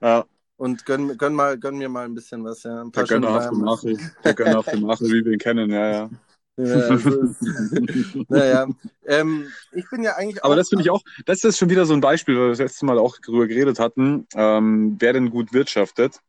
[0.00, 0.24] Ja.
[0.56, 2.82] Und gönn, gönn, mal, gönn mir mal ein bisschen was, ja.
[2.82, 3.96] Ein paar der Gönner auf dem Mache.
[4.24, 6.10] Der Gönner auf dem Mache, wie wir ihn kennen, ja, ja.
[6.56, 6.90] Ja,
[8.28, 8.68] naja,
[9.06, 10.44] ähm, ich bin ja eigentlich.
[10.44, 12.58] Aber das finde ich auch, das ist schon wieder so ein Beispiel, weil wir das
[12.58, 16.20] letzte Mal auch darüber geredet hatten, ähm, wer denn gut wirtschaftet.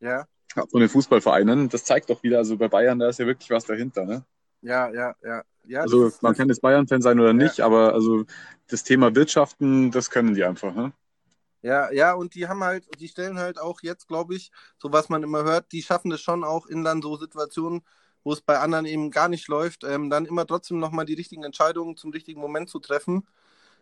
[0.00, 0.26] Ja.
[0.54, 1.68] Von den Fußballvereinen.
[1.68, 4.24] Das zeigt doch wieder, also bei Bayern, da ist ja wirklich was dahinter, ne?
[4.60, 5.42] Ja, ja, ja.
[5.64, 7.66] ja also man kann jetzt Bayern-Fan sein oder nicht, ja.
[7.66, 8.24] aber also
[8.68, 10.92] das Thema Wirtschaften, das können die einfach, ne?
[11.62, 15.08] Ja, ja, und die haben halt, die stellen halt auch jetzt, glaube ich, so was
[15.08, 17.82] man immer hört, die schaffen es schon auch in dann so Situationen,
[18.24, 21.44] wo es bei anderen eben gar nicht läuft, ähm, dann immer trotzdem nochmal die richtigen
[21.44, 23.26] Entscheidungen zum richtigen Moment zu treffen.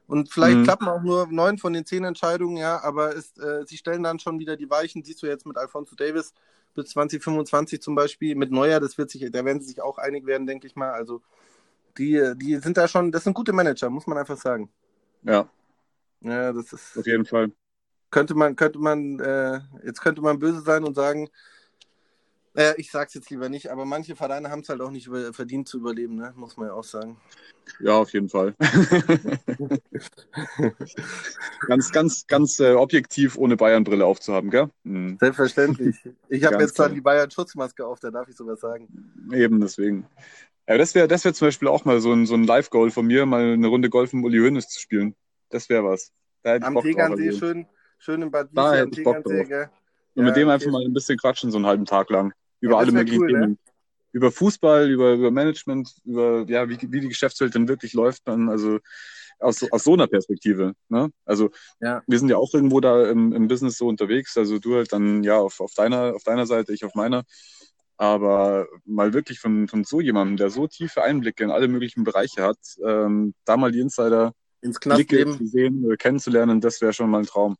[0.06, 0.64] Und vielleicht mhm.
[0.64, 4.18] klappen auch nur neun von den zehn Entscheidungen, ja, aber ist, äh, sie stellen dann
[4.18, 6.34] schon wieder die Weichen, siehst du jetzt mit Alfonso Davis
[6.74, 10.26] bis 2025 zum Beispiel, mit Neuer, das wird sich, da werden sie sich auch einig
[10.26, 10.90] werden, denke ich mal.
[10.90, 11.22] Also
[11.98, 14.70] die, die sind da schon, das sind gute Manager, muss man einfach sagen.
[15.22, 15.48] Ja.
[16.22, 16.98] Ja, das ist.
[16.98, 17.52] Auf jeden Fall.
[18.10, 21.28] Könnte man, könnte man, äh, jetzt könnte man böse sein und sagen,
[22.54, 25.68] äh, ich sag's jetzt lieber nicht, aber manche Vereine haben es halt auch nicht verdient
[25.68, 26.32] zu überleben, ne?
[26.36, 27.16] muss man ja auch sagen.
[27.78, 28.54] Ja, auf jeden Fall.
[31.68, 34.70] ganz, ganz, ganz äh, objektiv ohne Bayern-Brille aufzuhaben, gell?
[34.82, 35.18] Mhm.
[35.20, 35.96] Selbstverständlich.
[36.28, 38.88] Ich habe jetzt dann die Bayern-Schutzmaske auf, da darf ich sowas sagen.
[39.32, 40.06] Eben, deswegen.
[40.68, 43.06] Ja, das wäre das wär zum Beispiel auch mal so ein, so ein Live-Goal von
[43.06, 45.14] mir, mal eine Runde Golf mit Uli Hoeneß zu spielen.
[45.48, 46.12] Das wäre was.
[46.42, 47.38] Am Tegernsee also.
[47.38, 47.66] schön,
[47.98, 49.70] schön im Bad Wiesel am Tegernsee, gell?
[50.20, 50.54] Und ja, mit dem okay.
[50.54, 52.34] einfach mal ein bisschen quatschen, so einen halben Tag lang.
[52.60, 53.50] Über ja, alle möglichen cool, Themen.
[53.52, 53.56] Ne?
[54.12, 58.50] Über Fußball, über, über Management, über ja, wie, wie die Geschäftswelt denn wirklich läuft, dann,
[58.50, 58.80] also
[59.38, 60.74] aus, aus so einer Perspektive.
[60.90, 61.10] Ne?
[61.24, 61.48] Also
[61.80, 62.02] ja.
[62.06, 64.36] wir sind ja auch irgendwo da im, im Business so unterwegs.
[64.36, 67.24] Also du halt dann ja auf, auf deiner, auf deiner Seite, ich auf meiner.
[67.96, 72.42] Aber mal wirklich von, von so jemandem, der so tiefe Einblicke in alle möglichen Bereiche
[72.42, 77.08] hat, ähm, da mal die Insider ins Blicke zu sehen, äh, kennenzulernen, das wäre schon
[77.08, 77.56] mal ein Traum.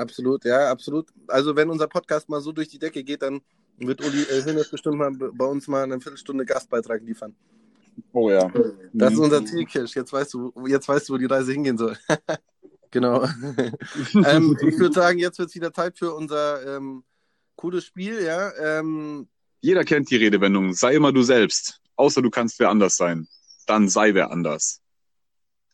[0.00, 1.08] Absolut, ja, absolut.
[1.26, 3.42] Also wenn unser Podcast mal so durch die Decke geht, dann
[3.76, 7.36] wird Uli äh, Hönes bestimmt mal bei uns mal eine Viertelstunde Gastbeitrag liefern.
[8.12, 8.50] Oh ja.
[8.94, 9.94] Das ist unser Ziel, Kirsch.
[9.94, 11.98] Jetzt weißt du, jetzt weißt du, wo die Reise hingehen soll.
[12.90, 13.24] genau.
[14.24, 17.04] ähm, ich würde sagen, jetzt wird es wieder Zeit für unser ähm,
[17.56, 18.52] cooles Spiel, ja.
[18.56, 19.28] Ähm,
[19.60, 23.28] Jeder kennt die Redewendung, sei immer du selbst, außer du kannst wer anders sein.
[23.66, 24.80] Dann sei wer anders.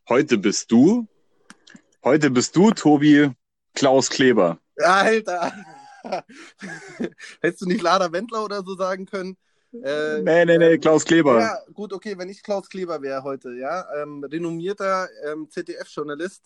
[0.09, 1.07] Heute bist du,
[2.03, 3.31] heute bist du, Tobi,
[3.77, 4.59] Klaus Kleber.
[4.79, 5.53] Alter!
[7.41, 9.37] Hättest du nicht Lada Wendler oder so sagen können?
[9.73, 11.39] Äh, nee, nee, nee, Klaus Kleber.
[11.41, 16.43] Ja, gut, okay, wenn ich Klaus Kleber wäre heute, ja, ähm, renommierter ähm, ZDF-Journalist,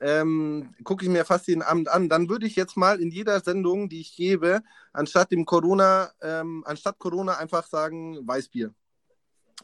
[0.00, 3.40] ähm, gucke ich mir fast jeden Abend an, dann würde ich jetzt mal in jeder
[3.40, 4.60] Sendung, die ich gebe,
[4.92, 8.72] anstatt dem Corona, ähm, anstatt Corona einfach sagen Weißbier.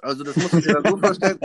[0.01, 1.39] Also das muss ich mir dann so vorstellen.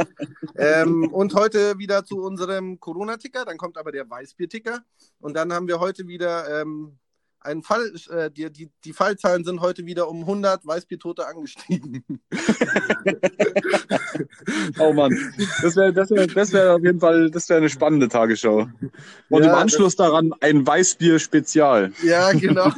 [0.56, 4.84] ähm, und heute wieder zu unserem Corona-Ticker, dann kommt aber der Weißbier-Ticker
[5.20, 6.98] und dann haben wir heute wieder ähm,
[7.44, 12.04] ein Fall, äh, die, die, die Fallzahlen sind heute wieder um 100 Weißbiertote angestiegen.
[14.80, 15.18] oh Mann,
[15.62, 18.68] das wäre das wär, das wär auf jeden Fall das wär eine spannende Tagesschau.
[19.30, 21.92] Und ja, im Anschluss daran ein Weißbier-Spezial.
[22.04, 22.72] Ja, genau.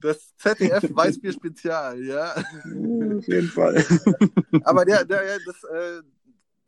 [0.00, 2.34] Das ZDF Weißbier-Spezial, ja.
[2.34, 3.84] Auf jeden Fall.
[4.64, 6.02] Aber der, der, das, äh,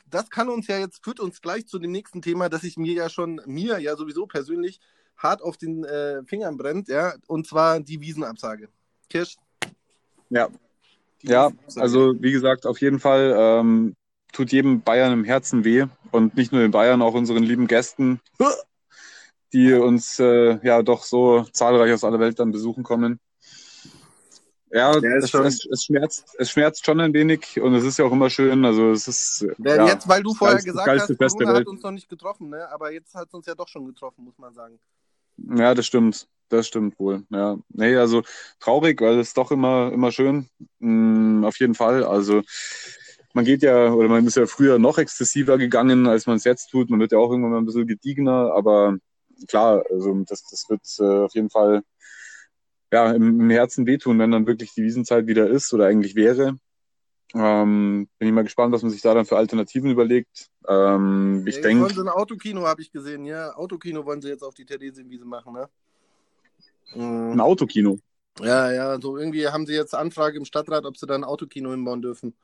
[0.07, 2.93] das kann uns ja jetzt, führt uns gleich zu dem nächsten Thema, das ich mir
[2.93, 4.81] ja schon, mir ja sowieso persönlich
[5.17, 8.69] hart auf den äh, Fingern brennt, ja, und zwar die Wiesenabsage.
[9.09, 9.37] Kirsch?
[10.31, 10.49] Ja.
[11.23, 13.95] Ja, also wie gesagt, auf jeden Fall ähm,
[14.33, 18.21] tut jedem Bayern im Herzen weh und nicht nur den Bayern, auch unseren lieben Gästen,
[19.53, 23.21] die uns äh, ja doch so zahlreich aus aller Welt dann besuchen kommen.
[24.73, 25.45] Ja, es, schon...
[25.45, 28.65] es, es, schmerzt, es schmerzt schon ein wenig und es ist ja auch immer schön.
[28.65, 29.47] Also es ist.
[29.59, 32.67] Ja, jetzt, weil du vorher gesagt hast, Corona hat uns noch nicht getroffen, ne?
[32.71, 34.81] aber jetzt hat es uns ja doch schon getroffen, muss man sagen.
[35.57, 36.29] Ja, das stimmt.
[36.49, 37.25] Das stimmt wohl.
[37.31, 37.57] Ja.
[37.71, 38.23] Nee, also
[38.61, 40.49] traurig, weil es doch immer, immer schön.
[40.81, 42.05] Mhm, auf jeden Fall.
[42.05, 42.43] Also
[43.35, 46.69] man geht ja, oder man ist ja früher noch exzessiver gegangen, als man es jetzt
[46.71, 46.91] tut.
[46.91, 48.99] Man wird ja auch irgendwann mal ein bisschen gediegener, aber
[49.49, 51.83] klar, also das, das wird äh, auf jeden Fall
[52.93, 56.59] ja, im, im Herzen wehtun, wenn dann wirklich die Wiesenzeit wieder ist oder eigentlich wäre.
[57.35, 60.51] Ähm, bin ich mal gespannt, was man sich da dann für Alternativen überlegt.
[60.69, 61.85] Ähm, ich denke.
[61.85, 63.55] Wollen sie ein Autokino, habe ich gesehen, ja.
[63.55, 65.69] Autokino wollen sie jetzt auf die Theresienwiese machen, ne?
[66.95, 67.33] Mhm.
[67.33, 67.99] Ein Autokino.
[68.41, 71.71] Ja, ja, so irgendwie haben sie jetzt Anfrage im Stadtrat, ob sie da ein Autokino
[71.71, 72.35] hinbauen dürfen.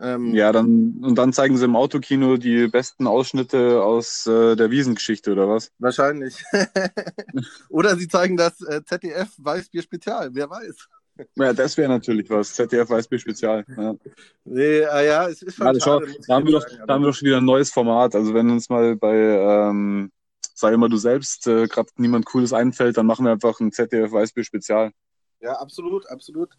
[0.00, 4.70] Ähm, ja, dann und dann zeigen sie im Autokino die besten Ausschnitte aus äh, der
[4.70, 5.70] Wiesengeschichte, oder was?
[5.78, 6.42] Wahrscheinlich.
[7.68, 10.88] oder sie zeigen das äh, ZDF Weißbier Spezial, wer weiß.
[11.36, 12.54] Ja, das wäre natürlich was.
[12.54, 13.64] ZDF Weißbier Spezial.
[13.76, 13.94] Ja.
[14.44, 15.66] Nee, ah ja, es ist schon.
[15.66, 18.14] Schade, schau, da, haben wir doch, da haben wir doch schon wieder ein neues Format.
[18.14, 20.10] Also, wenn uns mal bei ähm,
[20.56, 24.12] Sei immer du selbst äh, gerade niemand Cooles einfällt, dann machen wir einfach ein ZDF
[24.12, 24.92] Weißbier Spezial.
[25.40, 26.50] Ja, absolut, absolut.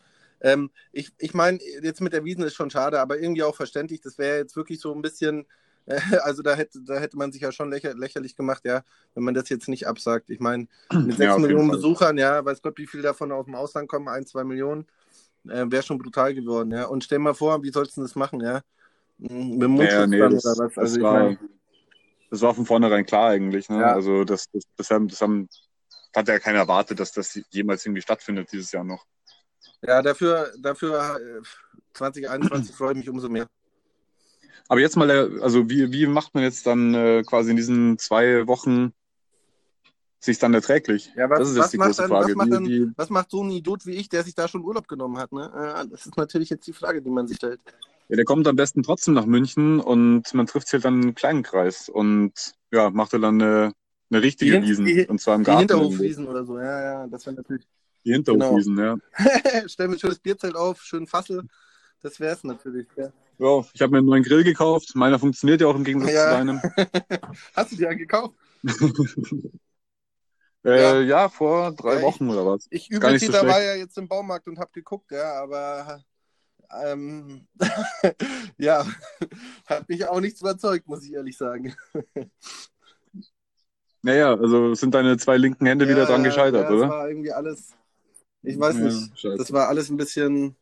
[0.42, 4.02] Ähm, ich ich meine, jetzt mit der Wiesen ist schon schade, aber irgendwie auch verständlich.
[4.02, 5.46] Das wäre jetzt wirklich so ein bisschen
[6.24, 9.34] Also da hätte, da hätte man sich ja schon lächer, lächerlich gemacht, ja, wenn man
[9.34, 10.30] das jetzt nicht absagt.
[10.30, 13.56] Ich meine, mit sechs ja, Millionen Besuchern, ja, weiß Gott, wie viele davon aus dem
[13.56, 14.88] Ausland kommen, ein, zwei Millionen,
[15.48, 16.86] äh, wäre schon brutal geworden, ja.
[16.86, 18.62] Und stell mal vor, wie sollst du das machen, ja?
[19.18, 20.78] Mit dem Mundschutz ja, nee, das, oder was?
[20.78, 21.40] Also das, war, mein,
[22.30, 23.82] das war von vornherein klar eigentlich, ne?
[23.82, 23.94] Ja.
[23.94, 25.48] Also das, das, das, haben, das haben,
[26.16, 29.06] hat ja keiner erwartet, dass das jemals irgendwie stattfindet dieses Jahr noch.
[29.82, 31.42] Ja, dafür, dafür
[31.94, 33.48] 2021 freue ich mich umso mehr.
[34.68, 38.48] Aber jetzt mal, also wie, wie macht man jetzt dann äh, quasi in diesen zwei
[38.48, 38.94] Wochen
[40.20, 41.12] sich dann erträglich?
[41.16, 42.30] Ja, was, das ist jetzt die große dann, Frage.
[42.30, 44.64] Was macht, dann, wie, was macht, so ein Idiot wie ich, der sich da schon
[44.64, 45.32] Urlaub genommen hat?
[45.32, 45.52] Ne?
[45.54, 47.60] Äh, das ist natürlich jetzt die Frage, die man sich stellt.
[48.08, 51.16] Ja, der kommt am besten trotzdem nach München und man trifft sich halt dann einen
[51.16, 52.34] kleinen Kreis und
[52.72, 53.74] ja, macht er dann eine,
[54.10, 54.86] eine richtige die, Wiesen.
[54.86, 55.68] Die, und zwar im Garten.
[55.68, 57.68] Die Hinterhofwiesen oder so, ja, ja, das wäre natürlich.
[58.04, 58.98] Die Hinterhofwiesen, genau.
[59.18, 59.64] ja.
[59.68, 61.44] Stell mir ein schönes Bierzelt auf, schön Fassel.
[62.02, 63.12] Das wäre es natürlich, ja.
[63.38, 64.96] Ja, ich habe mir einen neuen Grill gekauft.
[64.96, 66.30] Meiner funktioniert ja auch im Gegensatz ja.
[66.30, 66.62] zu deinem.
[67.56, 68.36] Hast du dir einen gekauft?
[70.64, 71.02] äh, ja.
[71.02, 71.30] ja.
[71.30, 72.68] vor drei ja, Wochen ich, oder was.
[72.70, 76.04] Ich übe so da war ja jetzt im Baumarkt und habe geguckt, ja, aber
[76.84, 77.48] ähm,
[78.58, 78.86] ja,
[79.66, 81.76] hat mich auch nichts überzeugt, muss ich ehrlich sagen.
[84.02, 86.82] Naja, also sind deine zwei linken Hände wieder dran gescheitert, oder?
[86.82, 87.74] Das war irgendwie alles,
[88.44, 89.38] ich weiß nicht, scheiße.
[89.38, 90.56] das war alles ein bisschen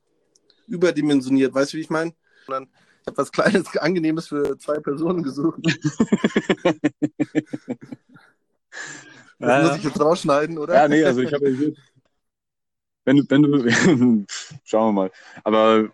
[0.68, 2.14] überdimensioniert, weißt du, wie ich meine?
[2.48, 5.60] Ich habe was Kleines, Angenehmes für zwei Personen gesucht.
[9.40, 10.76] das muss ich jetzt rausschneiden, oder?
[10.76, 11.74] Ja, nee, also ich habe
[13.06, 14.26] wenn du, wenn du,
[14.64, 15.12] schauen wir mal.
[15.44, 15.90] Aber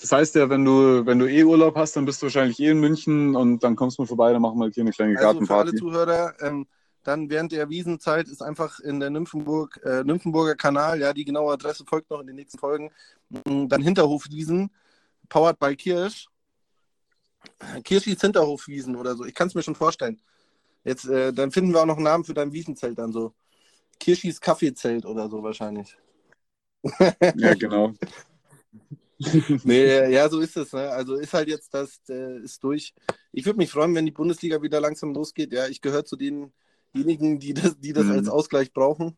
[0.00, 2.70] das heißt ja, wenn du, wenn du eh Urlaub hast, dann bist du wahrscheinlich eh
[2.70, 5.14] in München und dann kommst du mal vorbei, dann machen wir halt hier eine kleine
[5.14, 5.70] Gartenparty.
[5.70, 6.66] Also für alle Zuhörer, ähm,
[7.02, 11.52] dann während der Wiesenzeit ist einfach in der Nymphenburg, äh, Nymphenburger Kanal, ja, die genaue
[11.52, 12.90] Adresse folgt noch in den nächsten Folgen,
[13.44, 14.70] dann Hinterhofwiesen
[15.28, 16.26] powered by Kirsch.
[17.84, 19.24] Kirschis Hinterhofwiesen oder so.
[19.24, 20.20] Ich kann es mir schon vorstellen.
[20.84, 23.34] Jetzt, äh, dann finden wir auch noch einen Namen für dein Wiesenzelt dann so.
[23.98, 25.96] Kirschis Kaffeezelt oder so wahrscheinlich.
[27.36, 27.94] ja, genau.
[29.64, 30.72] nee, ja, so ist es.
[30.72, 30.90] Ne?
[30.90, 32.94] Also ist halt jetzt das, äh, ist durch.
[33.32, 35.52] Ich würde mich freuen, wenn die Bundesliga wieder langsam losgeht.
[35.52, 38.12] Ja, ich gehöre zu denjenigen, die das, die das mhm.
[38.12, 39.16] als Ausgleich brauchen.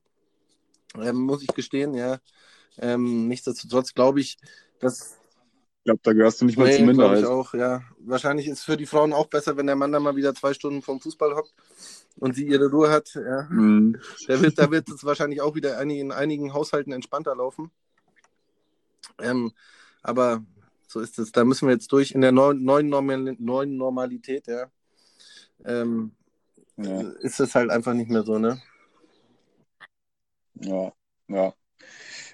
[0.96, 2.18] Ähm, muss ich gestehen, ja.
[2.78, 4.38] Ähm, nichtsdestotrotz glaube ich,
[4.78, 5.17] dass
[5.89, 7.20] glaube, da gehörst du nicht mal nee, zur Minderheit.
[7.20, 7.82] Ich auch, ja.
[8.01, 10.53] Wahrscheinlich ist es für die Frauen auch besser, wenn der Mann dann mal wieder zwei
[10.53, 11.55] Stunden vom Fußball hockt
[12.18, 13.14] und sie ihre Ruhe hat.
[13.14, 13.47] Ja.
[13.49, 13.99] Mhm.
[14.26, 17.70] Da, wird, da wird es wahrscheinlich auch wieder in einigen Haushalten entspannter laufen.
[19.18, 19.53] Ähm,
[20.03, 20.45] aber
[20.86, 21.32] so ist es.
[21.32, 24.66] Da müssen wir jetzt durch in der neuen, neuen, Normal, neuen Normalität, ja.
[25.64, 26.12] Ähm,
[26.76, 27.01] ja.
[27.20, 28.61] Ist es halt einfach nicht mehr so, ne?
[30.61, 30.93] Ja,
[31.28, 31.55] ja.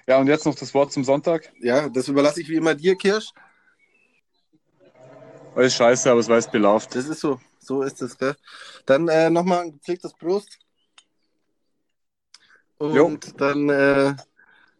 [0.07, 1.51] Ja, und jetzt noch das Wort zum Sonntag.
[1.61, 3.31] Ja, das überlasse ich wie immer dir, Kirsch.
[5.55, 6.95] Alles scheiße, aber es weiß belauft.
[6.95, 7.39] Das ist so.
[7.59, 8.35] So ist es, gell?
[8.85, 10.59] Dann äh, nochmal ein gepflegtes Prost.
[12.77, 13.17] Und jo.
[13.37, 14.15] dann äh,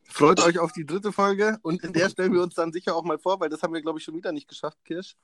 [0.03, 1.57] freut euch auf die dritte Folge.
[1.63, 3.81] Und in der stellen wir uns dann sicher auch mal vor, weil das haben wir,
[3.81, 5.15] glaube ich, schon wieder nicht geschafft, Kirsch.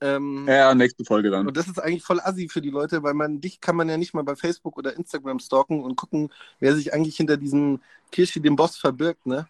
[0.00, 1.46] Ähm, ja, nächste Folge dann.
[1.46, 3.96] Und das ist eigentlich voll assi für die Leute, weil man dich kann man ja
[3.96, 7.80] nicht mal bei Facebook oder Instagram stalken und gucken, wer sich eigentlich hinter diesem
[8.10, 9.48] Kirschi, dem Boss, verbirgt, ne?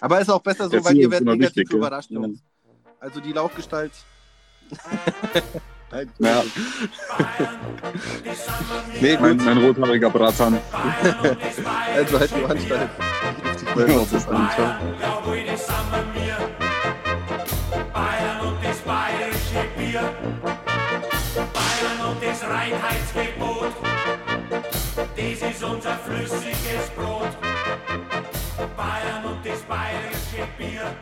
[0.00, 2.10] Aber ist auch besser so, weil ihr werdet negativ überrascht.
[2.10, 2.20] Ja.
[3.02, 3.90] Also die Laufgestalt.
[5.90, 6.44] Nein, ja.
[9.00, 10.56] nee, mein, mein rothaariger Bratan.
[11.96, 12.88] also halt nur Handstall.
[13.76, 14.48] Ja, das ist ein
[21.52, 23.72] Bayern und das Reinheitsgebot,
[25.16, 27.30] das ist unser flüssiges Brot.
[28.76, 30.94] Bayern und das bayerische Bier.